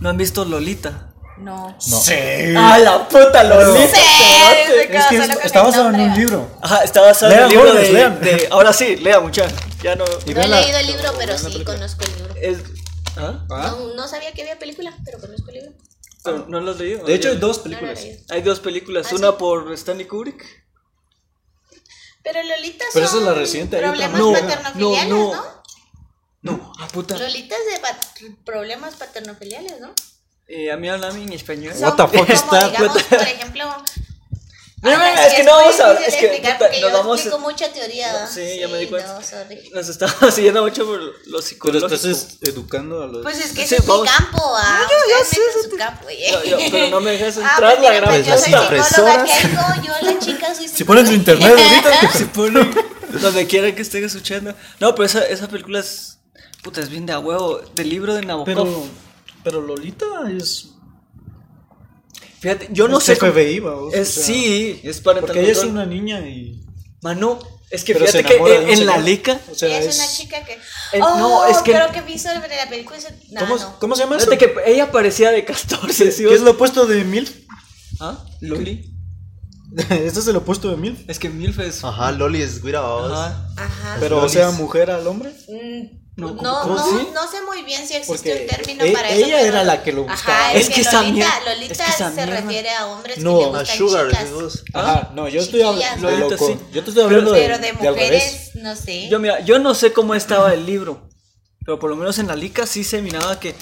[0.00, 1.06] ¿No han visto Lolita?
[1.38, 1.74] No.
[1.80, 2.14] Sí.
[2.56, 3.86] ¡Ah, la puta Lolita!
[3.96, 4.62] Sí, cerote!
[4.62, 6.50] ese Es que es- está basado en un libro.
[6.60, 8.20] Ajá, está basado en el libro de, lean.
[8.20, 9.46] de- Ahora sí, lea mucha.
[9.82, 10.04] Ya no.
[10.04, 12.34] No he la- leído el libro, pero sí conozco el libro.
[12.36, 12.58] Es,
[13.16, 13.44] ¿Ah?
[13.48, 15.72] No, no sabía que había película, pero conozco el libro.
[16.22, 17.04] Pero ¿No lo has leído?
[17.06, 18.06] De hecho, hay dos No lo películas.
[18.28, 19.06] Hay dos películas.
[19.10, 19.34] ¿Ah, una sí?
[19.38, 20.44] por Stanley Kubrick.
[22.22, 25.32] Pero Lolita Pero esa es la reciente, problemas No, paternofiliales, no, ¿no?
[25.32, 25.60] no.
[26.42, 27.16] No, ah, puta.
[27.16, 29.92] Lolita es de pat- problemas paternofiliales, ¿no?
[30.52, 31.72] Eh, a mí háblame en español.
[31.78, 33.64] What the fuck está, digamos, por ejemplo...
[34.82, 37.38] No, no, Ay, no, es que no vamos a- es que, nos yo vamos- explico
[37.38, 38.26] mucha teoría.
[38.26, 39.20] Sí, ya me di cuenta.
[39.74, 41.94] Nos estaba siguiendo mucho por lo Pero psicológico.
[41.94, 43.22] estás es- educando a los.
[43.22, 44.04] Pues es que ese es vamos.
[44.04, 44.80] mi campo, ¿ah?
[45.22, 46.06] Ustedes meten su campo.
[46.08, 48.44] Yo- yo- pero no me dejas Ah, entrar, pues la mira, gran pues yo soy
[48.82, 52.70] psicóloga, yo la chica soy Si ponen su internet ahorita, Se pone
[53.20, 54.54] donde quiera que estén escuchando.
[54.78, 56.20] No, pero esa, esa película es.
[56.62, 57.60] Puta, es bien de a huevo.
[57.74, 58.86] Del libro de Nabokov.
[59.44, 60.70] Pero, Lolita es.
[62.40, 63.18] Fíjate, yo no es sé.
[63.18, 66.64] cómo- FBI, vamos, Es, o sea, sí, es para Porque ella es una niña y.
[67.02, 67.38] Mano,
[67.70, 69.38] es que Pero fíjate que en, en la lica.
[69.50, 69.96] O sea, es, es.
[69.96, 70.54] una chica que.
[70.54, 72.98] Eh, oh, no, es que- Creo que vi sobre la película.
[72.98, 73.78] y se- No, ¿Cómo, no.
[73.78, 74.26] ¿Cómo se llama eso?
[74.30, 76.24] Fíjate que ella parecía de 14, ¿sí?
[76.24, 77.30] ¿Qué es lo opuesto de MILF?
[78.00, 78.24] ¿Ah?
[78.40, 78.86] Loli.
[79.90, 81.08] este es el opuesto de MILF.
[81.08, 81.84] Es que Milf es.
[81.84, 82.80] Ajá, Loli es güira.
[82.80, 83.48] Ajá.
[83.56, 83.96] Ajá.
[84.00, 85.30] Pero, o sea, mujer al hombre.
[85.48, 86.84] Mm, No, No, ¿cómo- no, cómo no,
[87.26, 87.36] sí?
[87.36, 89.26] sé muy bien si existe Porque un término e- para eso.
[89.26, 90.38] ella pero- era la que lo buscaba.
[90.38, 92.26] Ajá, Es es, que que, Lolita, mier- Lolita es que se mierda.
[92.40, 94.24] refiere a hombres No, que le a gustan Sugar, chicas.
[94.24, 94.64] esos.
[94.74, 96.46] Ajá, no, yo estoy hablando de loco.
[96.46, 96.56] Sí.
[96.72, 98.22] Yo te estoy hablando de, Pero de de al revés.
[98.24, 99.08] mujeres, no sé.
[99.08, 101.08] Yo, mira, yo no sé cómo estaba el libro.
[101.64, 103.54] Pero por lo menos en la lica sí se miraba que.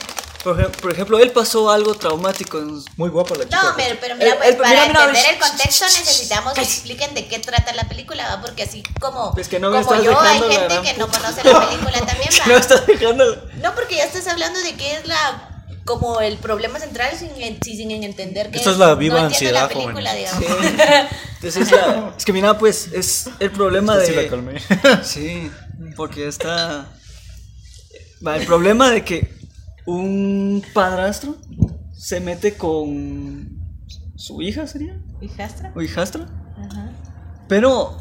[0.45, 2.61] Por, ejem- por ejemplo, él pasó algo traumático.
[2.97, 3.61] Muy guapa la chica.
[3.63, 7.15] No, pero, pero mira, pues, eh, para mira, mira, entender el contexto necesitamos que expliquen
[7.15, 8.41] de qué trata la película, ¿va?
[8.41, 11.09] Porque así como, Es que no me como estás yo, hay gente gran que no
[11.09, 12.59] conoce la película también, No ¿va?
[12.61, 13.49] estás dejando.
[13.63, 15.45] No, porque ya estás hablando de qué es la
[15.85, 17.31] como el problema central sin,
[17.63, 20.39] sí, sin entender que Esto es la viva no ansiedad, la película, jóvenes.
[20.39, 20.67] digamos.
[21.37, 24.07] Entonces, es, la- es que mira, pues es el problema Esta de.
[24.07, 24.63] sí la calmé.
[25.05, 25.51] Sí,
[25.97, 26.89] porque está.
[28.25, 29.38] Va, el problema de que
[29.89, 31.37] un padrastro
[31.97, 33.49] se mete con
[34.17, 35.01] su hija, ¿sería?
[35.23, 35.73] ¿Hijastra?
[35.75, 36.27] ¿O hijastra?
[36.59, 36.91] Ajá.
[37.49, 37.97] Pero,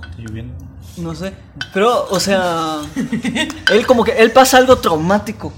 [0.97, 1.31] no sé.
[1.73, 2.81] Pero, o sea,
[3.71, 5.53] él como que, él pasa algo traumático.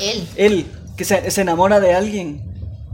[0.00, 0.26] Él.
[0.36, 2.42] Él, que se, se enamora de alguien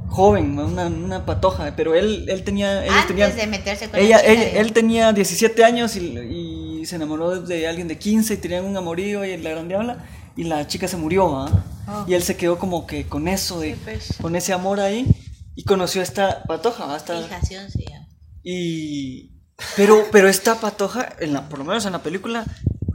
[0.09, 2.81] joven, una, una patoja, pero él, él tenía...
[2.81, 4.67] Antes tenían, de meterse con ella, la chica, ella- digamos.
[4.67, 8.77] él tenía 17 años y, y se enamoró de alguien de 15 y tenían un
[8.77, 10.05] amorío y la gran diabla
[10.37, 11.65] y la chica se murió, ¿ah?
[11.89, 12.05] Oh.
[12.07, 14.15] Y él se quedó como que con eso, de, Sí, pues.
[14.21, 15.07] con ese amor ahí
[15.55, 16.97] y conoció a esta patoja, ¿ah?
[16.97, 17.85] Esta- Fijación, sí.
[17.89, 18.07] ya.
[18.43, 19.29] y...
[19.77, 22.45] Pero, pero esta patoja, en la, por lo menos en la película,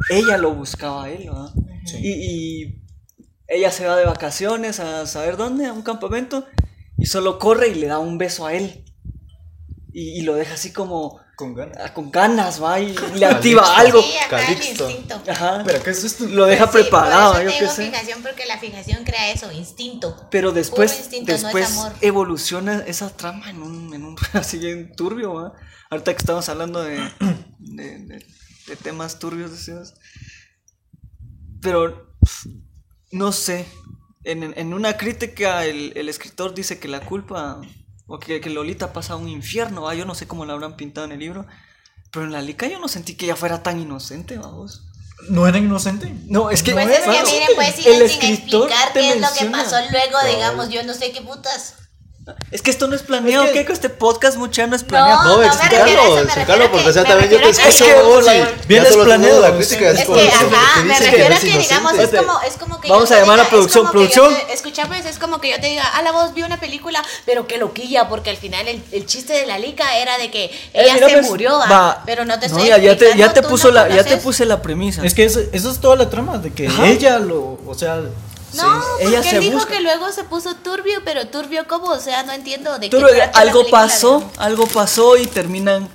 [0.09, 1.49] ella lo buscaba a él, ¿ah?
[1.85, 1.97] Sí.
[2.01, 2.11] Y,
[2.63, 2.83] y
[3.47, 6.45] ella se va de vacaciones a saber dónde, a un campamento,
[6.97, 8.83] y solo corre y le da un beso a él.
[9.93, 11.77] Y, y lo deja así como Con ganas.
[11.79, 14.01] ah, con ganas, va, y le activa algo.
[14.01, 14.89] Sí, acá el Calixto.
[14.89, 15.21] instinto.
[15.29, 15.61] Ajá.
[15.65, 16.25] Pero, ¿qué es esto?
[16.25, 17.85] Lo deja Sí, por preparado, eso yo te qué digo sé.
[17.91, 20.27] fijación porque la fijación crea eso, instinto.
[20.31, 21.93] Pero después, instinto, no es después amor.
[22.01, 25.53] evoluciona esa trama en un, en un así bien turbio, ¿va?
[25.91, 26.97] Ahorita que estamos hablando de,
[27.59, 28.25] de, de-
[28.67, 29.93] de temas turbios, decías.
[31.61, 32.15] Pero
[33.11, 33.65] no sé.
[34.23, 37.61] En, en una crítica el, el escritor dice que la culpa
[38.07, 39.95] o que, que Lolita pasa a un infierno, ¿va?
[39.95, 41.45] Yo no sé cómo la habrán pintado en el libro.
[42.11, 44.83] Pero en la lica yo no sentí que ella fuera tan inocente, vamos.
[45.29, 46.13] ¿No era inocente?
[46.27, 46.71] No, es que.
[46.71, 49.45] Pues No es es que miren, pues El siguen sin explicar qué es lo que
[49.45, 51.75] pasó luego, digamos, yo no sé qué putas.
[52.51, 55.23] Es que esto no es planeado, Es que- este podcast mucho no es No, planeado.
[55.23, 55.69] No, no, a a porque
[56.83, 59.03] que- o sea, también yo te a escucho Es que vos y bien ya solo
[59.05, 62.41] desplaneado, tengo la crítica, Es como que, ajá, me refiero a que, digamos, es como,
[62.41, 64.35] es como que Vamos a llamar a producción, es producción.
[64.35, 67.03] te- escucha, pues, es como que yo te diga, ah, la voz vi una película,
[67.25, 70.45] pero qué loquilla, porque al final el, el chiste de la lica era de que
[70.45, 71.67] Eh, ella se pues, murió, ¿va?
[71.69, 72.03] va.
[72.05, 74.17] pero no te No, estoy ya, ya te, ya te puso no la, ya te
[74.17, 75.03] puse la premisa.
[75.05, 76.87] Es que eso, eso es toda la trama, de que Ajá.
[76.87, 78.01] ella lo, o sea,
[78.53, 79.73] No, Sí, ella porque se él dijo busca.
[79.73, 83.39] que luego se puso turbio, pero turbio cómo, o sea, no entiendo de qué trata
[83.39, 85.89] algo pasó, algo pasó y terminan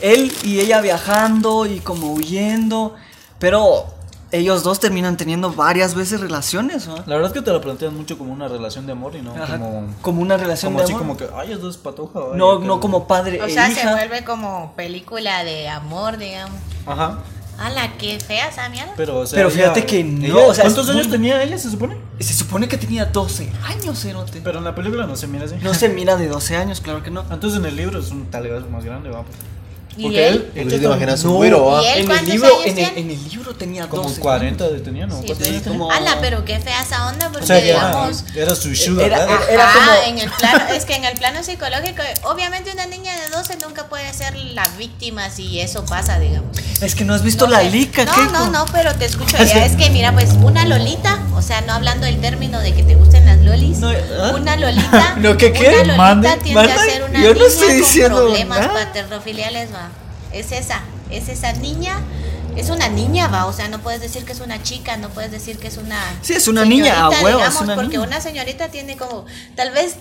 [0.00, 2.94] él y ella viajando y como huyendo,
[3.38, 3.86] pero
[4.32, 6.96] ellos dos terminan teniendo varias veces relaciones, ¿no?
[7.06, 9.32] la verdad es que te lo plantean mucho como una relación de amor y no
[9.34, 11.06] Ajá, como, como una relación como de así amor.
[11.06, 12.18] como que, ay, es dos patoja.
[12.32, 12.64] ay, no, acá".
[12.66, 16.58] no como padre O e sea, se vuelve como película de amor, digamos.
[16.86, 17.18] Ajá,
[17.58, 18.92] ¡Hala, qué fea esa mierda!
[18.96, 19.36] pero o sea.
[19.38, 21.70] Pero ella- fíjate que no, ella- o sea, ¿Cuántos es años muy- tenía ella, se
[21.70, 21.96] supone?
[22.20, 24.40] Se supone que tenía 12 años, cerote.
[24.42, 25.54] Pero en la película no se mira así.
[25.62, 27.24] No se mira de 12 años, claro que no.
[27.30, 29.24] Entonces en el libro es un tal vez más grande, va.
[29.96, 29.98] Pues.
[29.98, 30.34] ¿Y Porque él?
[30.34, 31.82] él, Porque él si te imaginas un No, güero, ¿va?
[31.82, 34.20] ¿Y él En el libro, en el, en el libro tenía como 12.
[34.20, 35.14] 40 de tenía, ¿no?
[35.20, 35.78] Sí, ¿Cuántos pues, tenía?
[35.78, 38.24] como- Ala, pero qué fea esa onda, porque O sea, era, digamos.
[38.34, 41.42] era su sugar Era- era Ajá, como- en el plano, es que en el plano
[41.42, 46.56] psicológico, obviamente una niña de 12 nunca puede ser la víctima si eso pasa, digamos.
[46.80, 47.70] Es que no has visto No la sé.
[47.70, 48.32] lica, No, Keiko.
[48.32, 49.36] no, no, pero te escucho.
[49.38, 52.82] ya, Es que mira, pues una lolita, o sea, no hablando del término de que
[52.82, 54.32] te gusten las lolis, No, ¿ah?
[54.34, 55.68] una lolita, No, ¿qué, qué?
[55.68, 56.72] una lolita Mande, tiende mande.
[56.72, 58.74] a ser una Yo no niña estoy con diciendo problemas nada.
[58.74, 59.85] paternofiliales, va.
[60.32, 61.98] Es esa, es esa niña.
[62.56, 65.30] Es una niña, va, o sea, no puedes decir que es una chica, no puedes
[65.30, 66.00] decir que es una.
[66.22, 68.06] Sí, es una niña, a huevo, es una porque niña.
[68.08, 69.96] una señorita tiene como, tal vez,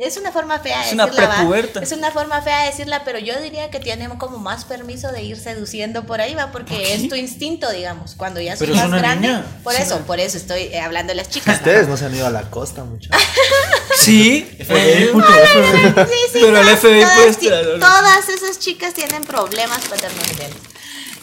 [0.00, 1.34] es una forma fea de Es una decirla, va.
[1.36, 1.80] prepuberta.
[1.80, 5.22] Es una forma fea de decirla, pero yo diría que tiene como más permiso de
[5.22, 8.78] ir seduciendo por ahí, va, porque es tu instinto, digamos, cuando ya sos Pero es
[8.80, 9.28] más una grande.
[9.28, 9.44] niña.
[9.62, 11.58] Por eso, por eso estoy eh, hablando de las chicas.
[11.58, 13.16] Ustedes no se han ido a la costa, muchachos.
[13.96, 15.26] Sí, FBI, eh, puto.
[15.26, 20.56] Sí, sí, Pero el FBI todas puede estar- Todas esas chicas tienen problemas paternofiliales.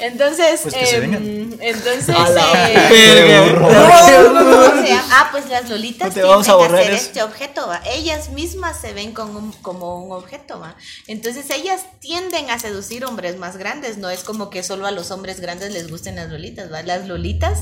[0.01, 3.59] Entonces, Pues em, entonces, eh, verga.
[3.59, 5.07] ¿cómo se llama?
[5.11, 6.93] Ah, pues las lolitas No te vamos a borrar eso.
[6.93, 7.81] este objeto, ¿va?
[7.85, 10.75] Ellas mismas se ven con un- como un objeto, ¿va?
[11.07, 15.11] Entonces ellas tienden a seducir hombres más grandes, no es como que solo a los
[15.11, 16.81] hombres grandes les gusten las lolitas, ¿va?
[16.83, 17.59] Las lolitas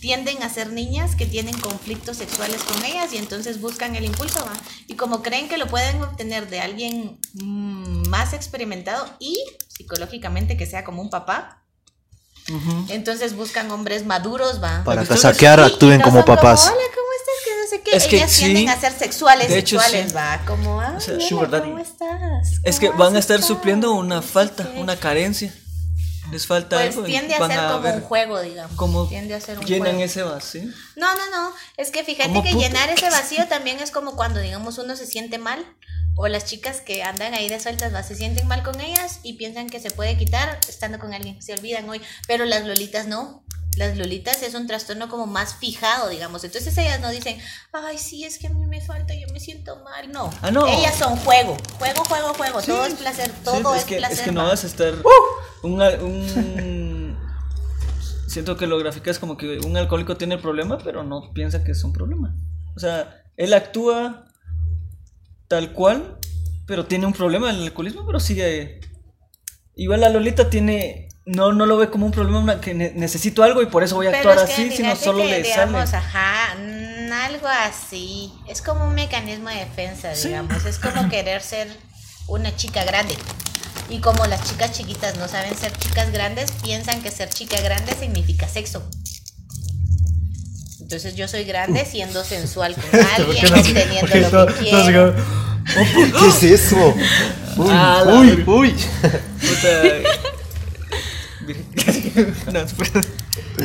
[0.00, 4.44] tienden a ser niñas que tienen conflictos sexuales con ellas y entonces buscan el impulso,
[4.44, 4.52] ¿va?
[4.86, 10.66] Y como creen que lo pueden obtener de alguien mm, más experimentado y psicológicamente que
[10.66, 11.62] sea como un papá,
[12.90, 14.82] entonces buscan hombres maduros, ¿va?
[14.84, 16.66] Para que casaquear, actúen no como papás.
[16.66, 17.44] Hola, ¿cómo estás?
[17.44, 17.96] Que no sé qué.
[17.96, 18.44] Es que Ellas sí.
[18.44, 20.16] tienden a ser sexuales, De hecho, sexuales, sí.
[20.16, 20.40] va.
[20.46, 21.18] Como, ah, sea.
[21.28, 22.60] ¿cómo estás?
[22.62, 23.54] Es que ¿Cómo van a estar estado?
[23.56, 25.52] supliendo una falta, una carencia.
[26.30, 27.04] Les falta Pues algo.
[27.06, 28.76] tiende a ser como ver un juego, digamos.
[28.76, 30.04] cómo tiende a ser un llenan juego.
[30.04, 30.62] ese vacío.
[30.96, 31.52] No, no, no.
[31.76, 32.62] Es que fíjate Como que puto.
[32.62, 35.64] llenar ese vacío también es como cuando, digamos, uno se siente mal.
[36.18, 38.02] O las chicas que andan ahí de sueltas, ¿va?
[38.02, 41.42] se sienten mal con ellas y piensan que se puede quitar estando con alguien.
[41.42, 42.00] Se olvidan hoy.
[42.26, 43.44] Pero las lolitas no.
[43.76, 46.42] Las lolitas es un trastorno como más fijado, digamos.
[46.44, 47.38] Entonces ellas no dicen,
[47.72, 50.10] ay, sí, es que a mí me falta, yo me siento mal.
[50.10, 50.30] No.
[50.42, 50.66] Ah, no.
[50.66, 51.56] Ellas son juego.
[51.78, 52.60] Juego, juego, juego.
[52.60, 52.68] Sí.
[52.68, 53.28] Todo es placer.
[53.30, 54.18] Sí, Todo es, es, que, placer.
[54.18, 54.48] es que no ¿va?
[54.48, 54.94] vas a estar.
[55.64, 57.18] Al- un-
[58.26, 61.72] siento que lo graficas como que un alcohólico tiene el problema, pero no piensa que
[61.72, 62.34] es un problema.
[62.76, 64.24] O sea, él actúa
[65.48, 66.18] tal cual,
[66.66, 68.80] pero tiene un problema del alcoholismo, pero sigue.
[69.74, 71.05] Igual la Lolita tiene.
[71.26, 73.96] No, no lo ve como un problema, una- que ne- necesito algo y por eso
[73.96, 76.06] voy a Pero actuar es que así, sino solo que, le digamos, sale.
[76.06, 78.32] ajá, mm, algo así.
[78.46, 80.28] Es como un mecanismo de defensa, Sí.
[80.28, 80.64] digamos.
[80.64, 81.66] Es como querer ser
[82.28, 83.16] una chica grande.
[83.90, 87.92] Y como las chicas chiquitas no saben ser chicas grandes, piensan que ser chica grande
[87.98, 88.88] significa sexo.
[90.80, 95.14] Entonces yo soy grande siendo sensual con alguien, obteniendo lo que quiero.
[96.20, 96.94] ¿Qué es eso?
[97.56, 98.52] Uy, Ah, uy, verga.
[98.52, 98.76] uy.
[102.52, 103.00] No, espera.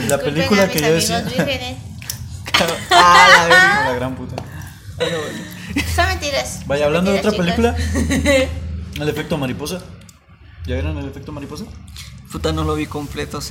[0.08, 1.26] La película que yo decía.
[2.91, 3.86] Ah, la verga.
[3.86, 4.36] La gran puta.
[4.98, 5.17] Bueno.
[5.96, 6.60] Son mentiras.
[6.67, 8.48] Vaya, son hablando de otra mentiras, película.
[9.00, 9.80] El efecto mariposa.
[10.67, 11.63] ¿Ya vieron el efecto mariposa?
[12.32, 13.41] Puta, no lo vi completo,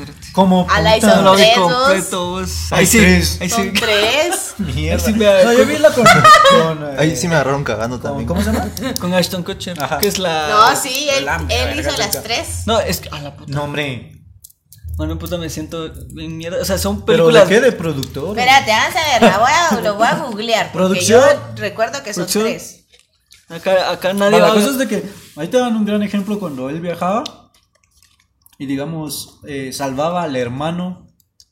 [0.97, 1.14] y puta.
[1.14, 2.51] son No lo vi completo, vos.
[2.73, 3.73] Ahí sí, ahí sí.
[3.79, 4.55] tres.
[4.59, 5.05] Mierda.
[5.07, 6.05] Ahí sí me- No, yo vi la con.
[6.05, 8.29] con, eh, Ahí sí me agarraron cagando con- también.
[8.29, 8.69] ¿Cómo se llama?
[9.01, 9.99] Con Ashton Kutcher, Ajá.
[9.99, 10.49] que es la...
[10.49, 12.62] No, sí, él, la él hizo las tres.
[12.66, 13.09] No, es que...
[13.11, 13.53] A la puta.
[13.53, 14.19] No, hombre.
[15.01, 16.61] Bueno, puta, me siento bien mierda.
[16.61, 17.49] O sea, son ¿Pero películas...
[17.49, 17.61] de qué?
[17.63, 18.39] ¿De productor?
[18.39, 20.73] Espérate, vamos a ver, la voy a, lo voy a googlear.
[20.73, 21.23] Porque Producción.
[21.23, 22.45] yo recuerdo que son Producción.
[22.45, 22.85] tres.
[23.49, 25.03] Acá, acá nadie Bueno, va la cosa es de que
[25.37, 27.25] ahí te dan un gran ejemplo cuando él viajaba
[28.59, 31.09] y digamos eh, salvaba al hermano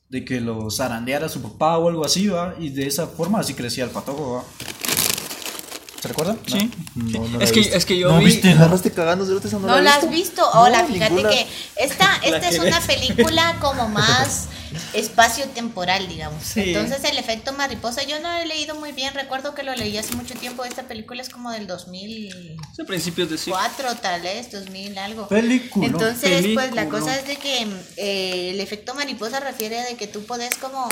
[0.09, 2.53] de que lo zarandeara su papá o algo así, ¿va?
[2.59, 4.43] Y de esa forma así crecía el patojo, ¿va?
[6.01, 6.39] ¿Se recuerdan?
[6.47, 6.71] Sí.
[6.95, 7.75] No, no la es, que, visto.
[7.77, 8.25] es que yo ¿No vi...
[8.25, 8.41] viste?
[8.49, 9.25] ¿Te agarraste cagando?
[9.25, 10.41] Esa no, ¿No la has visto.
[10.41, 10.41] visto?
[10.53, 11.29] No, Hola, fíjate ninguna.
[11.29, 14.47] que esta, esta es una película como más
[14.93, 16.43] espacio temporal, digamos.
[16.43, 16.61] Sí.
[16.61, 20.15] Entonces el efecto mariposa, yo no he leído muy bien, recuerdo que lo leí hace
[20.15, 23.57] mucho tiempo, esta película es como del 2004 Es a principios de siglo.
[24.01, 25.27] tal vez, 2000 algo.
[25.27, 25.87] Película.
[25.87, 30.23] Entonces, pues la cosa es de que eh, el efecto mariposa refiere de que tú
[30.25, 30.87] puedes como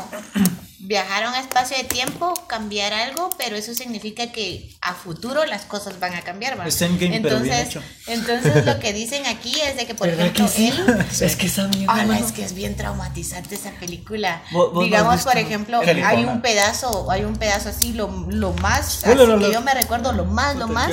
[0.80, 6.00] viajar a espacio de tiempo, cambiar algo, pero eso significa que a futuro las cosas
[6.00, 6.68] van a cambiar, ¿va?
[6.68, 7.84] Es Endgame, pero bien entonces, hecho.
[8.08, 10.68] entonces lo que dicen aquí es de que, por ¿Verdad ejemplo, que sí?
[10.68, 11.06] él...
[11.28, 14.42] Es que esa mierda, Ala, es que es bien traumatizante esa película.
[14.52, 18.54] ¿Vos- vos no Digamos, por ejemplo, hay un pedazo, hay un pedazo así, lo, lo
[18.54, 19.54] más, así que alert.
[19.54, 20.92] yo me recuerdo, lo más, lo más,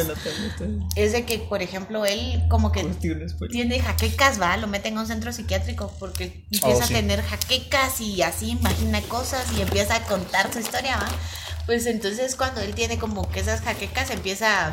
[0.96, 3.52] es de que, por ejemplo, él como que Contigo no es spoiler.
[3.52, 6.94] tiene jaquecas, va, lo meten a un centro psiquiátrico porque empieza Oh, sí.
[6.94, 11.08] a tener jaquecas y así imagina cosas y empieza a contar su historia, va.
[11.66, 14.72] Pues entonces cuando él tiene como que esas jaquecas empieza a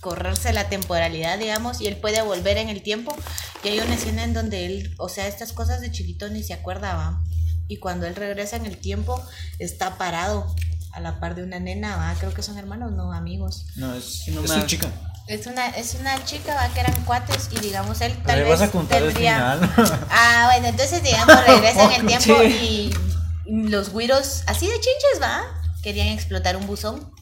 [0.00, 3.16] correrse la temporalidad, digamos, y él puede volver en el tiempo
[3.64, 6.54] Y hay una escena en donde él, o sea, estas cosas de chiquito ni se
[6.54, 7.20] acordaba.
[7.66, 9.20] Y cuando él regresa en el tiempo,
[9.58, 10.54] está parado
[10.92, 12.14] a la par de una nena, ¿va?
[12.20, 13.66] Creo que son hermanos, no amigos.
[13.74, 14.88] No, es, no es una chica.
[15.26, 18.60] Es una, es una chica, va, que eran cuates y digamos él tal Le vez
[18.60, 19.68] vas a contar el final.
[20.10, 22.48] Ah, bueno, entonces digamos regresa en el tiempo Sí.
[22.94, 23.17] y
[23.48, 25.42] los güiros, así de chinches, va,
[25.82, 27.12] querían explotar un buzón.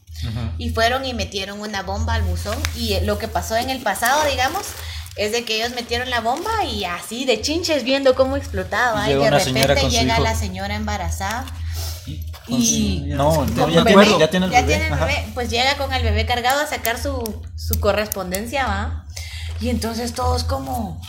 [0.57, 2.57] Y fueron y metieron una bomba al buzón.
[2.75, 4.63] Y eh, lo que pasó en el pasado, digamos,
[5.15, 9.07] es de que ellos metieron la bomba y así de chinches viendo cómo explotaba.
[9.09, 11.45] Y de repente llega la señora embarazada.
[12.47, 14.19] Y No, no, ya, un tiene, bebé.
[14.19, 14.73] ya tiene el Ya bebé.
[14.79, 19.05] tiene el bebé, Pues llega con el bebé cargado a sacar su, su correspondencia, ¿va?
[19.61, 20.99] Y entonces todos como...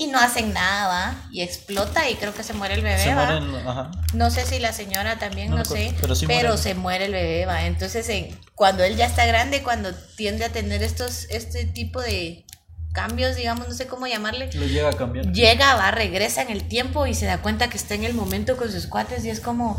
[0.00, 1.28] Y no hacen nada, ¿va?
[1.32, 3.26] Y explota y creo que se muere el bebé, Se ¿va?
[3.40, 3.90] mueren, ajá.
[4.14, 6.56] No sé si la señora también, No sé, pero sí muere.
[6.56, 7.64] se muere el bebé, va.
[7.66, 12.46] Entonces, en- cuando él ya está grande, cuando tiende a tener estos, este tipo de
[12.92, 15.32] cambios, digamos, no sé cómo llamarle, Lo llega a cambiar.
[15.32, 18.56] llega, va, regresa en el tiempo y se da cuenta que está en el momento
[18.56, 19.76] con sus cuates y es como,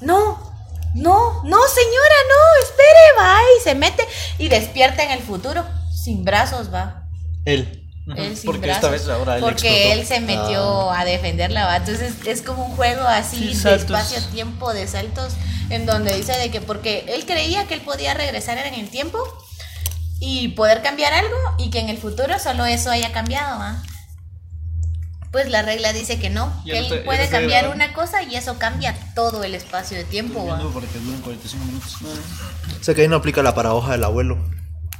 [0.00, 0.38] no,
[0.94, 4.06] no, no, señora, no, espere, va, y se mete
[4.38, 7.04] y despierta en el futuro, sin brazos, va.
[7.44, 7.79] Él.
[8.10, 10.00] Ujú, Él sin Porque esta vez ahora él porque explotó.
[10.00, 11.76] él se metió a defenderla, ¿va?
[11.76, 15.34] Entonces es como un juego así Sí, de espacio-tiempo, de saltos,
[15.70, 19.18] en donde dice de que porque él creía que él podía regresar en el tiempo
[20.18, 23.82] y poder cambiar algo y que en el futuro solo eso haya cambiado, ¿va?
[25.32, 27.92] Pues la regla dice que no, que no él te- puede no te cambiar una
[27.92, 30.56] cosa y eso cambia todo el espacio de tiempo, ¿va?
[30.56, 31.96] Viendo Para que duren 45 minutos.
[32.80, 34.38] O sea que ahí no aplica la paradoja del abuelo.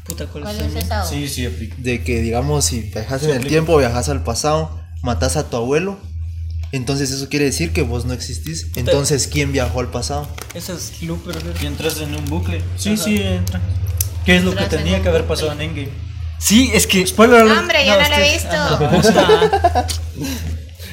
[0.05, 1.05] Puta, ¿cuál, ¿Cuál es esa?
[1.05, 1.75] Sí, sí, aplica.
[1.79, 3.49] De que, digamos, si viajas en el aplica.
[3.51, 5.99] tiempo, viajas al pasado, matas a tu abuelo,
[6.73, 8.69] entonces eso quiere decir que vos no existís.
[8.77, 10.29] Entonces, ¿quién viajó al pasado?
[10.55, 11.37] Ese es Looper.
[11.63, 12.63] Y entras en un bucle.
[12.77, 13.03] Sí, Ajá.
[13.05, 13.61] sí, entra.
[14.25, 15.89] ¿Qué es lo que tenía que haber pasado en Endgame?
[16.39, 17.07] Sí, es que.
[17.07, 17.59] Spoiler alert.
[17.61, 18.57] Hombre, yo no, lo he visto.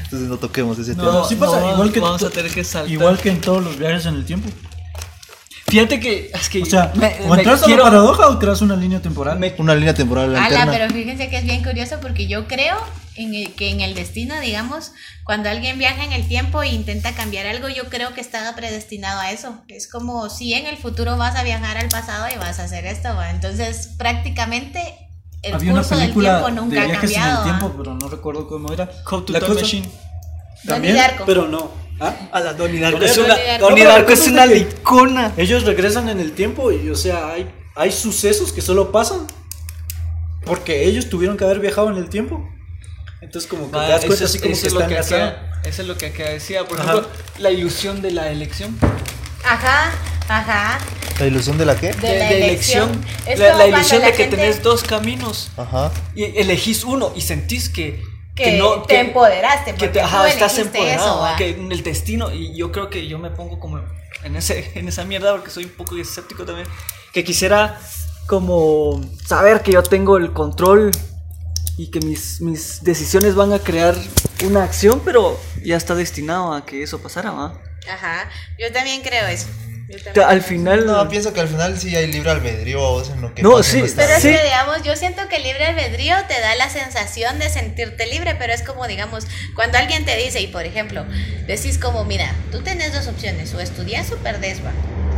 [0.03, 1.27] Entonces no toquemos ese No, tema.
[1.27, 2.91] sí pasa, no, igual que vamos a tener que saltar.
[2.91, 4.49] Igual que en todos los viajes en el tiempo.
[5.69, 6.31] Fíjate que.
[6.33, 9.01] Es que O sea, me- o entras quiero- a la paradoja o creas una línea
[9.01, 9.37] temporal.
[9.37, 10.71] me- Una línea temporal Ala, alterna.
[10.71, 12.77] pero fíjense que es bien curioso porque yo creo
[13.15, 14.91] en el- que en el destino, digamos,
[15.25, 19.19] cuando alguien viaja en el tiempo e intenta cambiar algo, yo creo que estaba predestinado
[19.19, 19.61] a eso.
[19.67, 22.85] Es como si en el futuro vas a viajar al pasado y vas a hacer
[22.85, 23.31] esto, ¿va?
[23.31, 24.81] entonces prácticamente
[25.43, 27.31] el Había una curso del película tiempo de nunca ha viajes en cambiado.
[27.31, 27.57] el ¿va?
[27.59, 28.89] tiempo, pero no recuerdo cómo era.
[29.09, 29.89] How to La Time Machine.
[30.93, 31.25] Darko.
[31.25, 31.86] pero no.
[31.99, 32.15] ¿Ah?
[32.31, 33.01] A la Donnie Darko.
[33.03, 33.35] Es una.
[33.59, 35.33] Donnie Darko es una licona.
[35.37, 39.25] Ellos regresan en el tiempo y, o sea, hay, hay sucesos que solo pasan
[40.45, 42.47] porque ellos tuvieron que haber viajado en el tiempo.
[43.21, 44.89] Entonces, como que Va, te das cuenta es- así como eso que es lo está
[44.89, 46.65] que acá- Eso es lo que acá decía.
[46.67, 46.91] Por Ajá.
[46.91, 48.77] ejemplo, la ilusión de la elección.
[49.43, 49.91] Ajá,
[50.27, 50.77] ajá.
[51.19, 51.93] ¿La ilusión de la qué?
[51.93, 53.03] De la elección.
[53.25, 55.49] Es La, la ilusión la de que gente- tenés dos caminos.
[55.57, 55.91] Ajá.
[56.15, 58.03] Y elegís uno y sentís que.
[58.37, 62.31] Que, no, te que- empoderaste, que te, ajá, estás empoderado, eso, que en el destino,
[62.31, 63.81] y yo creo que yo me pongo como
[64.23, 66.67] en, ese, en esa mierda porque soy un poco escéptico también,
[67.11, 67.79] que quisiera
[68.27, 70.91] como saber que yo tengo el control
[71.77, 73.95] y que mis, mis decisiones van a crear
[74.45, 77.59] una acción, pero ya está destinado a que eso pasara, ¿va?
[77.91, 78.29] Ajá,
[78.59, 79.47] yo también creo eso.
[80.25, 80.85] Al final...
[80.85, 83.63] No, pienso que al final sí hay libre albedrío a vos en lo que No,
[83.63, 87.39] sí, Pero es que, digamos, yo siento que el libre albedrío te da la sensación
[87.39, 89.25] de sentirte libre, pero es como, digamos,
[89.55, 91.05] cuando alguien te dice, y por ejemplo,
[91.45, 94.71] decís como, mira, tú tienes dos opciones, o estudias o perdés, va.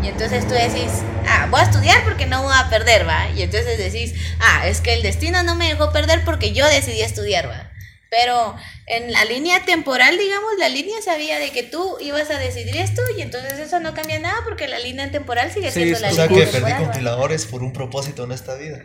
[0.03, 0.91] Y entonces tú decís,
[1.27, 3.29] ah, voy a estudiar porque no voy a perder, va.
[3.35, 7.01] Y entonces decís, ah, es que el destino no me dejó perder porque yo decidí
[7.01, 7.68] estudiar, va.
[8.09, 8.55] Pero
[8.87, 13.01] en la línea temporal, digamos, la línea sabía de que tú ibas a decidir esto
[13.17, 16.13] y entonces eso no cambia nada porque la línea temporal sigue Sí, siendo la O
[16.13, 16.83] sea línea que perdí temporal.
[16.85, 18.79] compiladores por un propósito en esta vida.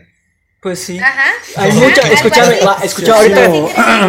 [0.61, 0.99] Pues sí.
[0.99, 1.31] Ajá.
[1.57, 3.51] Hay Ajá, mucha, escúchame, va, escucha, ahorita,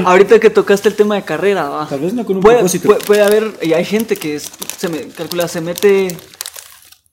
[0.05, 1.88] ahorita que tocaste el tema de carrera, va.
[1.88, 2.88] Tal vez no con un puede, propósito.
[2.88, 6.16] puede, puede haber, y hay gente que es- se me calcula, se mete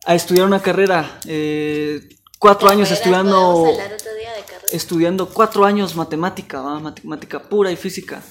[0.07, 2.00] a estudiar una carrera, eh,
[2.38, 3.64] cuatro años estudiando,
[4.72, 6.80] estudiando cuatro años matemática, ¿va?
[6.80, 8.22] matemática pura y física.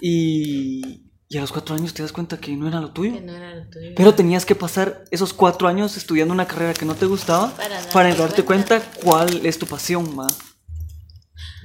[0.00, 3.14] Y, y a los cuatro años te das cuenta que no era lo tuyo.
[3.14, 3.92] Que no era lo tuyo.
[3.96, 7.76] Pero tenías que pasar esos cuatro años estudiando una carrera que no te gustaba Para
[7.76, 8.80] darte para darte cuenta.
[8.80, 10.26] cuenta cuál es tu pasión, ¿va?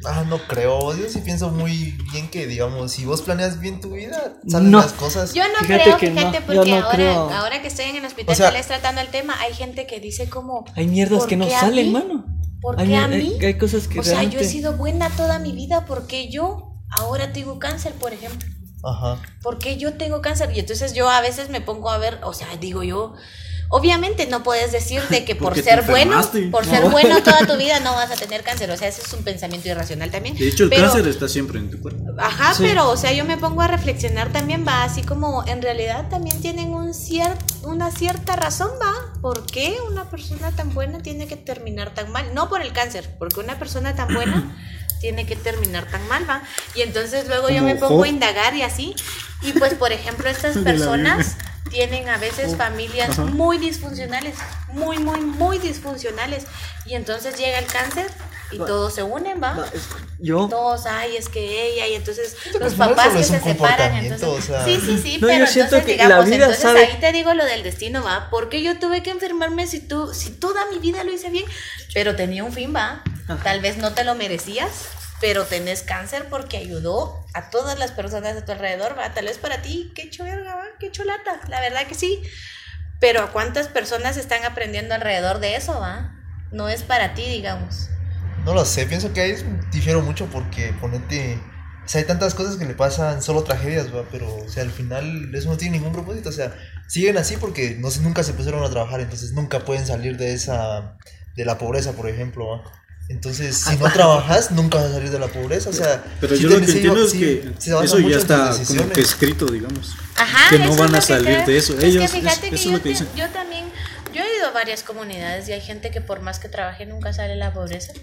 [0.05, 0.95] Ah, no creo.
[0.95, 4.80] Yo sí pienso muy bien que, digamos, si vos planeas bien tu vida, salen No.
[4.80, 5.34] las cosas.
[5.34, 7.30] Yo no Fíjate creo, que no, fíjate, yo porque no ahora, creo.
[7.32, 9.86] ahora que estoy en el hospital O sea- que les tratando el tema, hay gente
[9.88, 10.63] que dice como...
[10.75, 11.91] Hay mierdas ¿por que no salen, mí?
[11.91, 12.25] mano.
[12.62, 13.38] ¿Por qué a mí?
[13.39, 16.30] hay- hay cosas que o sea, yo he sido buena toda mi vida, ¿por qué
[16.30, 18.47] yo ahora tengo cáncer, por ejemplo?
[18.84, 19.22] Ajá.
[19.41, 20.51] ¿Por qué yo tengo cáncer?
[20.55, 23.14] Y entonces yo a veces me pongo a ver, o sea, digo yo,
[23.72, 27.55] Obviamente no puedes decir de que por Porque ser bueno, por ser bueno toda tu
[27.55, 28.72] vida no vas a tener cáncer.
[28.72, 30.36] O sea, ese es un pensamiento irracional también.
[30.36, 32.03] De hecho, el Pero- cáncer está siempre en tu cuerpo.
[32.18, 32.64] Ajá, Sí.
[32.66, 36.41] pero o sea, yo me pongo a reflexionar también, va, así como en realidad también
[36.41, 39.09] tienen un cier- una cierta razón, va.
[39.22, 42.34] ¿Por qué una persona tan buena tiene que terminar tan mal?
[42.34, 44.55] No por el cáncer, porque una persona tan buena
[45.01, 46.43] tiene que terminar tan mal, va.
[46.76, 48.03] Y entonces luego yo me pongo Job.
[48.05, 48.95] a indagar y así.
[49.41, 51.38] Y pues, por ejemplo, estas personas
[51.70, 53.26] tienen a veces familias Ajá.
[53.26, 54.36] muy disfuncionales,
[54.74, 56.45] muy, muy, muy disfuncionales.
[56.86, 58.09] Y entonces llega el cáncer
[58.52, 58.66] y Va.
[58.66, 59.54] todos se unen, va.
[59.54, 59.88] Va, es-
[60.20, 63.95] Yo, Todos, ay, es que ella, y entonces los papás que se separan.
[63.95, 64.66] Entonces, o sea.
[64.66, 66.97] sí, sí, sí, No, pero yo siento entonces, que la digamos, vida entonces sabe- ahí
[67.00, 68.28] te digo lo del destino, va.
[68.30, 71.45] Porque yo tuve que enfermarme si tú, si toda mi vida lo hice bien,
[71.93, 73.04] pero tenía un fin, va.
[73.28, 73.43] Ajá.
[73.43, 74.89] Tal vez no te lo merecías,
[75.22, 79.14] pero tenés cáncer porque ayudó a todas las personas a tu alrededor, va.
[79.14, 82.22] Tal vez para ti, qué verga, va, qué cholata, la verdad que sí.
[83.00, 86.12] Pero ¿a cuántas personas están aprendiendo alrededor de eso, va?
[86.52, 87.88] No es para ti, digamos.
[88.50, 91.39] No lo sé, pienso que ahí es- difiero mucho porque ponete.
[91.86, 94.06] O sea, hay tantas cosas que le pasan, solo tragedias, ¿va?
[94.12, 96.30] Pero, o sea, al final eso no tiene ningún propósito.
[96.30, 96.56] O sea,
[96.88, 100.34] siguen así porque no sé, nunca se pusieron a trabajar, entonces nunca pueden salir de
[100.34, 100.97] esa.
[101.36, 102.64] de la pobreza, por ejemplo, ¿va?
[103.08, 105.70] Entonces, si no trabajas, nunca vas a salir de la pobreza.
[105.70, 108.00] O sea, Pero sí yo lo que sí, entiendo es sí, que se basa eso
[108.00, 109.95] ya está como que escrito, digamos.
[110.18, 111.78] Ajá, que no van a salir de eso.
[111.78, 113.08] Es Ellos, que fíjate es- que, eso es yo, lo que te- dicen.
[113.16, 113.66] yo también,
[114.14, 117.14] yo he ido a varias comunidades y hay gente que por más que trabaje nunca
[117.14, 117.93] sale de la pobreza.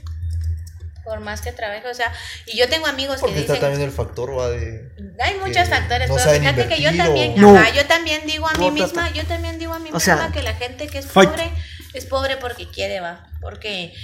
[1.06, 2.12] Por más que trabaje, o sea,
[2.46, 4.50] y yo tengo amigos Porque que está dicen, también el factor, ¿va?
[4.50, 4.90] De.
[5.20, 7.56] hay muchos factores, no pero fíjate que yo también, o- No.
[7.58, 10.30] ajá, yo también digo a mí misma, yo también digo a mí O misma sea,
[10.32, 11.30] que la gente que es fight.
[11.30, 11.50] pobre
[11.94, 13.94] es pobre porque quiere, va, porque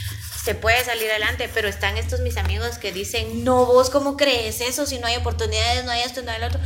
[0.44, 4.60] se puede salir adelante, pero están estos mis amigos que dicen, no, vos cómo crees
[4.60, 6.60] eso, si no hay oportunidades, no hay esto, no hay lo otro.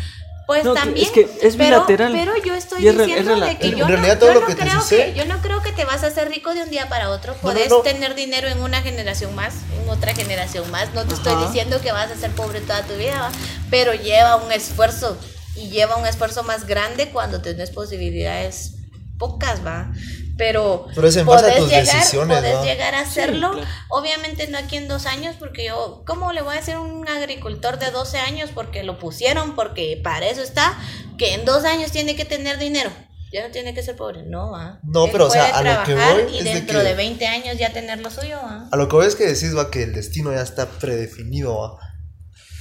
[0.47, 2.13] Pues No, también, es que es pero, bilateral.
[2.13, 4.41] pero yo estoy es es diciendo de que En yo realidad no, todo yo lo
[4.43, 6.71] no que creo que yo no creo que te vas a hacer rico de un
[6.71, 7.35] día para otro.
[7.69, 7.81] no.
[7.81, 10.95] tener dinero en una generación más, en otra generación más.
[10.95, 13.33] No te estoy diciendo que vas a ser pobre toda tu vida, ¿va?
[13.71, 15.19] pero lleva un esfuerzo
[15.57, 18.75] y lleva un esfuerzo más grande cuando tenés posibilidades
[19.19, 19.91] pocas, va.
[20.39, 22.65] Pero, Pero es en base a tus llegar, decisiones, podés ¿va?
[22.65, 23.53] llegar a hacerlo.
[23.53, 23.67] claro.
[23.89, 27.09] Obviamente no aquí en dos años, porque yo, ¿cómo le voy a decir a un
[27.09, 28.51] agricultor de 12 años?
[28.55, 30.79] Porque lo pusieron, porque para eso está,
[31.17, 32.91] que en dos años tiene que tener dinero.
[33.33, 34.79] Ya no tiene que ser pobre, no, va.
[34.85, 36.79] No, Él pero, o sea, puede a lo que trabajar voy y es de dentro
[36.81, 38.69] que- de 20 años ya tener lo suyo, va.
[38.71, 41.79] A lo que voy es que decís, va, que el destino ya está predefinido, va.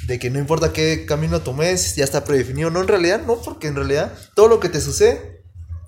[0.07, 2.69] De que no importa qué camino tomes, ya está predefinido.
[2.71, 5.43] No, en realidad, no, porque en realidad todo lo que te sucede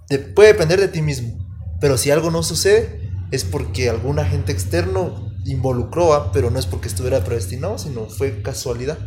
[0.10, 1.47] te puede depender de ti mismo.
[1.80, 6.66] Pero si algo no sucede, es porque algún agente externo involucró, va, pero no es
[6.66, 8.98] porque estuviera predestinado, sino fue casualidad.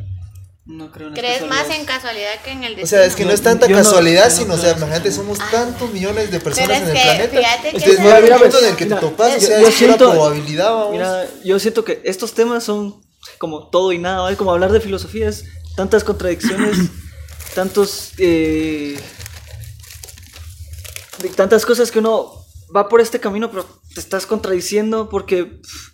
[0.67, 2.87] no creo en Crees más en casualidad que en el O destino.
[2.87, 5.93] sea, es que no es tanta no- casualidad, no sino, o sea, imagínate, somos tantos
[5.93, 7.31] millones de personas Pero es en el que, planeta.
[7.31, 9.39] fíjate que no hay es un el- momento en el que te Mira, topas, o
[9.41, 10.93] yo- sea, yo es siento- probabilidad, vamos.
[10.93, 13.03] Mira, yo siento que estos temas son
[13.39, 14.37] como todo y nada, ¿vale?
[14.37, 15.45] como hablar de filosofía es
[15.77, 16.77] tantas contradicciones,
[17.55, 18.97] tantos eh,
[21.21, 22.40] de tantas cosas que uno
[22.75, 25.89] va por este camino, pero te estás contradiciendo porque pff,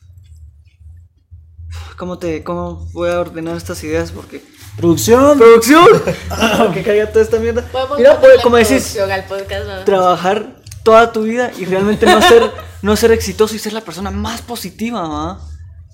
[1.97, 4.12] ¿cómo te cómo voy a ordenar estas ideas?
[4.12, 4.43] Porque
[4.77, 5.39] Producción.
[5.39, 5.87] producción,
[6.74, 7.64] que caiga toda esta mierda.
[7.97, 12.51] Mira, pues, como decís, al trabajar toda tu vida y realmente no ser,
[12.83, 15.41] no ser exitoso y ser la persona más positiva, ¿va?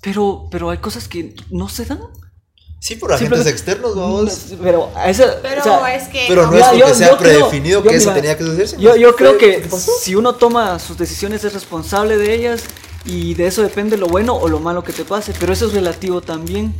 [0.01, 2.01] Pero, pero hay cosas que no se dan.
[2.83, 4.39] Sí, por agentes externos, vamos.
[4.61, 6.25] Pero, a esa, Pero o sea, es que.
[6.27, 8.37] Pero no ya, es yo- porque sea yo creo- predefinido yo que eso mira, tenía
[8.37, 8.67] que suceder.
[8.67, 9.69] sino Yo, yo creo que
[10.01, 12.63] si uno toma sus decisiones es responsable de ellas
[13.05, 15.73] y de eso depende lo bueno o lo malo que te pase, pero eso es
[15.73, 16.75] relativo también.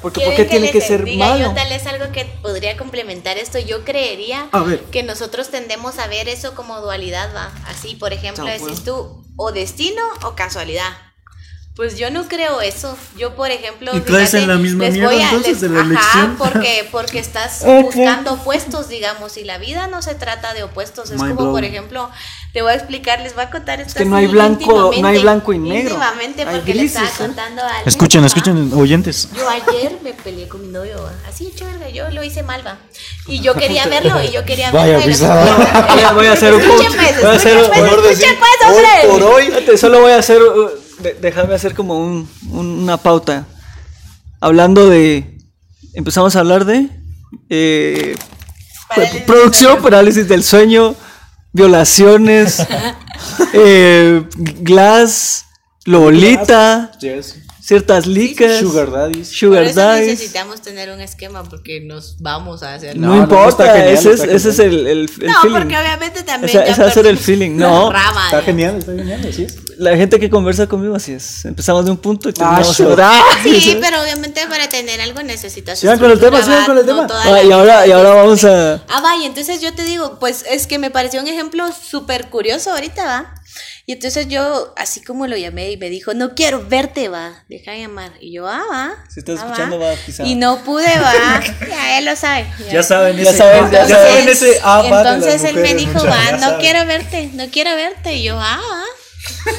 [0.00, 1.48] Porque ¿por qué ¿Quieren tiene les que ser diga malo?
[1.48, 3.58] Yo tal vez algo que podría complementar esto.
[3.58, 4.48] Yo creería
[4.90, 7.52] que nosotros tendemos a ver eso como dualidad, va.
[7.66, 10.92] Así, por ejemplo, decís tú, o destino o casualidad.
[11.78, 12.98] Pues yo no creo eso.
[13.16, 15.68] Yo, por ejemplo, Y caes en la misma les mierda, voy a- entonces, les- de
[15.68, 16.36] la ajá, elección.
[16.36, 21.12] porque porque estás buscando opuestos, digamos, y la vida no se trata de opuestos.
[21.12, 22.10] Es como, por ejemplo,
[22.52, 25.18] te voy a explicar, les voy a contar esto que no hay blanco- no hay
[25.20, 25.90] blanco y negro.
[25.90, 27.26] íntimamente, porque le estaba grises, ¿eh?
[27.28, 29.28] contando a Escuchen, escuchen, oyentes.
[29.36, 32.78] Yo ayer me peleé con mi novio, así chévere, yo lo hice mal, va.
[33.28, 35.04] Y yo quería verlo, y yo quería Vaya verlo.
[35.04, 35.54] y lo- pisada.
[35.94, 38.02] Voy a- voy a hacer un Escuchen, pues, Voy a hacer escuchen, un- pues, Mejor
[38.02, 39.08] decir, escuchen, pues, hombre.
[39.08, 39.78] por hoy.
[39.78, 40.70] Solo voy a hacer, uh,
[41.02, 43.46] de- déjame hacer como un- un- una pauta.
[44.40, 45.38] Hablando de,
[45.94, 46.88] empezamos a hablar de
[47.50, 48.16] eh,
[48.88, 50.94] Parálisis producción, del parálisis del sueño,
[51.52, 52.62] violaciones,
[53.52, 54.24] eh,
[54.60, 55.44] glass,
[55.84, 57.36] Lolita, Yes.
[57.68, 58.58] Ciertas licas.
[58.60, 59.28] Sugar daddies.
[59.28, 60.08] Por Sugar eso daddies.
[60.08, 62.96] necesitamos tener un esquema porque nos vamos a hacer.
[62.96, 65.56] No, No, no, importa, está genial, ese, es, ese es el, el, el No, feeling.
[65.58, 66.50] porque obviamente también.
[66.50, 67.92] Esa- ese va a ser el feeling, no.
[67.92, 68.44] rama, Está ya.
[68.46, 69.56] genial, está genial, así es.
[69.78, 71.44] La gente que conversa conmigo así es.
[71.44, 72.98] Empezamos de un punto y Ah, terminamos.
[72.98, 73.22] ¡Ah!
[73.44, 75.78] Sí, pero obviamente para tener algo necesitas.
[75.78, 77.06] Sigan con el tema, sigan con el no tema.
[77.06, 78.82] toda Ah, y ahora, y ahora vamos a.
[78.88, 82.72] Ah, vaya, entonces yo te digo, pues es que me pareció un ejemplo súper curioso
[82.72, 83.34] ahorita, va.
[83.86, 87.72] Y entonces yo, así como lo llamé y me dijo, no quiero verte, va, deja
[87.72, 88.12] de llamar.
[88.20, 88.94] Y yo, ah, va.
[89.08, 90.24] Si estás ah, escuchando, va, quizá.
[90.24, 91.40] Y no pude, va.
[91.68, 92.46] ya él lo sabe.
[92.70, 95.56] Ya saben, Ya saben, ya ya saben Entonces- ese ah, va de las Entonces él
[95.56, 98.14] me dijo, va, no quiero verte, no quiero verte.
[98.14, 98.84] Y yo, ah, va.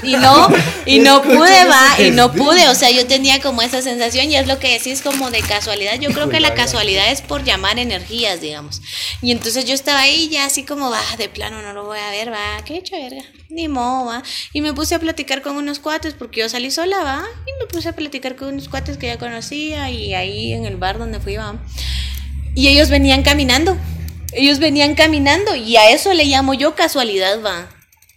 [0.03, 0.47] Y no,
[0.86, 2.67] y no pude, va, y no pude.
[2.70, 5.99] O sea, yo tenía como esa sensación y es lo que decís como de casualidad.
[5.99, 8.82] Yo creo que la casualidad es por llamar energías, digamos.
[9.22, 12.11] Y entonces yo estaba ahí ya así como, va, de plano no lo voy a
[12.11, 14.24] ver, va, qué hecho verga, ni modo, va.
[14.53, 17.67] Y me puse a platicar con unos cuates porque yo salí sola, va, y me
[17.67, 21.20] puse a platicar con unos cuates que ya conocía y ahí en el bar donde
[21.20, 21.55] fui, va.
[22.55, 23.78] Y ellos venían caminando.
[24.32, 27.67] Ellos venían caminando y a eso le llamo yo casualidad, va.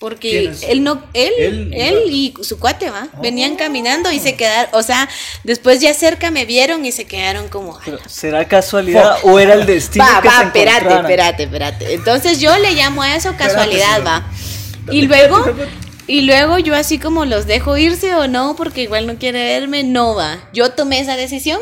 [0.03, 3.07] Porque él no, él, Él él, y su cuate, va.
[3.21, 5.09] Venían caminando y se quedaron, o sea,
[5.45, 7.79] después ya cerca me vieron y se quedaron como,
[8.09, 11.95] ¿Será casualidad o era el destino va, que va, se espérate, espérate, espérate.
[11.95, 14.27] Entonces yo le llamo a eso casualidad, va.
[14.91, 15.45] Y luego,
[16.09, 19.85] y luego yo así como los dejo irse o no, porque igual no quiere verme,
[19.85, 20.49] no va.
[20.53, 21.61] Yo tomé esa decisión.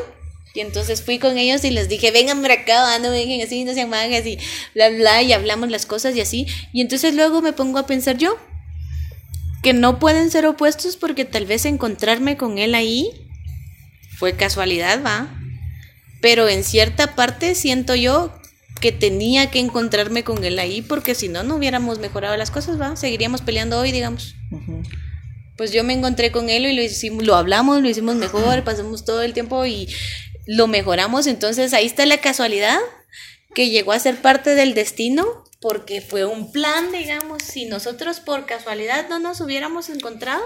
[0.53, 3.73] Y entonces fui con ellos y les dije, vengan para acá, no vengan así, no
[3.73, 4.39] sean magas y
[4.75, 6.47] bla, bla, y hablamos las cosas y así.
[6.73, 8.37] Y entonces luego me pongo a pensar yo,
[9.63, 13.11] que no pueden ser opuestos porque tal vez encontrarme con él ahí
[14.19, 15.29] fue casualidad, va.
[16.21, 18.35] Pero en cierta parte siento yo
[18.81, 22.81] que tenía que encontrarme con él ahí porque si no, no hubiéramos mejorado las cosas,
[22.81, 22.97] va.
[22.97, 24.35] Seguiríamos peleando hoy, digamos.
[25.57, 29.05] Pues yo me encontré con él y lo hicimos, lo hablamos, lo hicimos mejor, pasamos
[29.05, 29.89] todo el tiempo y
[30.51, 31.29] lo mejoramos.
[31.29, 32.79] Entonces ahí está la casualidad
[33.55, 37.43] que llegó a ser parte del destino porque fue un plan, digamos.
[37.45, 40.43] Si nosotros por casualidad no nos hubiéramos encontrado,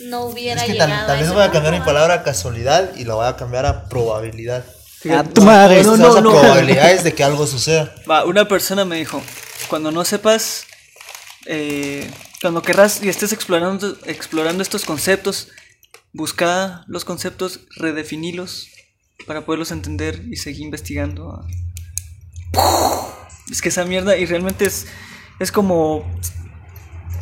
[0.00, 2.94] no hubiera Es que llegado tal, tal a vez voy a cambiar mi palabra casualidad
[2.96, 4.64] y la voy a cambiar a probabilidad.
[5.14, 5.82] A tu madre.
[5.82, 6.40] No, No, no, no.
[6.40, 7.94] probabilidades de que algo suceda.
[8.10, 9.22] Va, una persona me dijo,
[9.68, 10.64] cuando no sepas,
[11.44, 12.10] eh,
[12.40, 15.48] cuando querrás y estés explorando, explorando estos conceptos,
[16.12, 18.68] busca los conceptos, redefinilos
[19.26, 21.46] para poderlos entender y seguir investigando.
[23.50, 24.86] Es que esa mierda y realmente es,
[25.38, 26.04] es como...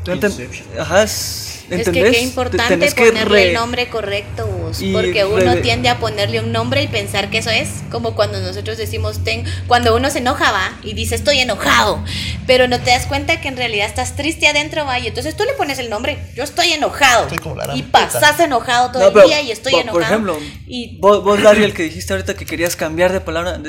[0.04, 0.66] ¿tú enten- Inception.
[0.78, 1.47] Ajá, es...
[1.70, 2.16] Es que ¿entendés?
[2.16, 6.50] qué importante que ponerle re- el nombre correcto, vos, porque uno tiende a ponerle un
[6.50, 10.50] nombre y pensar que eso es, como cuando nosotros decimos, ten, cuando uno se enoja,
[10.50, 12.02] va, y dice estoy enojado,
[12.46, 15.44] pero no te das cuenta que en realidad estás triste adentro, va, y entonces tú
[15.44, 19.02] le pones el nombre, yo estoy enojado, Estoy como la gran y pasas enojado todo
[19.02, 20.22] No, el pero, día y estoy por, enojado.
[20.22, 23.60] Por ejemplo, y vos, vos Gabriel, que dijiste ahorita que querías cambiar de palabra,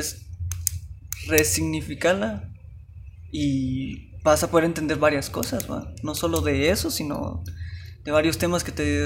[1.27, 2.43] resignificarla
[3.31, 5.93] y vas a poder entender varias cosas, ¿va?
[6.03, 7.43] No solo de eso, sino
[8.10, 9.05] de varios temas que te,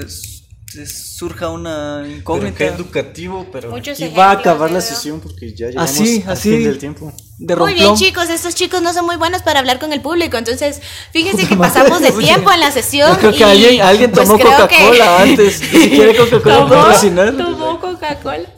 [0.72, 5.20] te surja una Pero incógnita qué educativo, pero Muchos aquí va a acabar la sesión
[5.20, 6.50] porque ya llegamos Así, al así.
[6.52, 7.12] fin del tiempo.
[7.36, 10.38] de Muy bien, chicos, estos chicos no son muy buenos para hablar con el público,
[10.38, 10.80] entonces
[11.12, 13.10] fíjense que pasamos de tiempo en la sesión.
[13.12, 15.60] Yo creo que y, alguien, alguien pues, tomó creo que- Coca-Cola antes.
[15.60, 16.68] y Si quiere Coca-Cola ¿Tomó?
[16.70, 17.36] patrocinar.
[17.36, 18.48] Tomó Coca-Cola.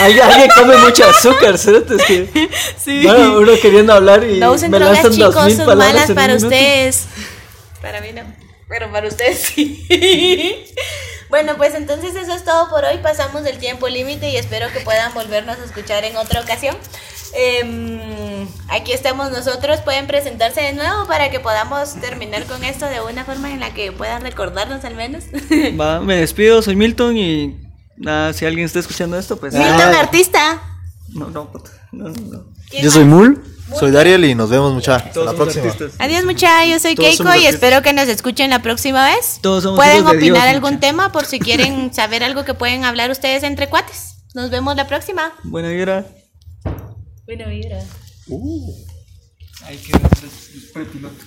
[0.00, 1.96] Alguien, alguien come mucho azúcar, ¿cierto?
[1.96, 2.48] Es que,
[2.84, 3.00] Sí.
[3.02, 6.08] bueno, uno queriendo hablar y No usen me drogas, lanzan dos chicos, mil son palabras
[6.08, 7.02] malas para ustedes.
[7.82, 8.22] Para mí no,
[8.68, 9.86] pero para ustedes sí.
[11.28, 12.98] Bueno, pues entonces eso es todo por hoy.
[12.98, 16.76] Pasamos del tiempo límite y espero que puedan volvernos a escuchar en otra ocasión.
[17.34, 19.80] Em, aquí estamos nosotros.
[19.80, 23.74] Pueden presentarse de nuevo para que podamos terminar con esto de una forma en la
[23.74, 25.24] que puedan recordarnos al menos.
[25.80, 27.56] Va, me despido, soy Milton y
[27.96, 29.52] nada, si alguien está escuchando esto, pues...
[29.52, 30.62] Milton, artista.
[31.08, 31.50] No, no,
[31.92, 32.44] no, no, no.
[32.70, 33.04] ¿Quién Yo soy?
[33.04, 33.42] Mul,
[33.78, 34.96] soy Dariel y nos vemos mucha.
[34.96, 35.64] Hasta Todos la próxima.
[35.66, 35.92] artistas.
[35.98, 39.38] Adiós muchachos, yo soy Todos Keiko y espero que nos escuchen la próxima vez.
[39.40, 40.80] Todos somos pueden opinar Dios, algún mucha.
[40.86, 44.14] tema por si quieren saber algo que pueden hablar ustedes entre cuates.
[44.34, 45.32] Nos vemos la próxima.
[45.44, 46.04] Buena vibra.
[47.26, 47.78] Buena vibra.
[49.66, 51.24] Ahí quedó el prepiloto.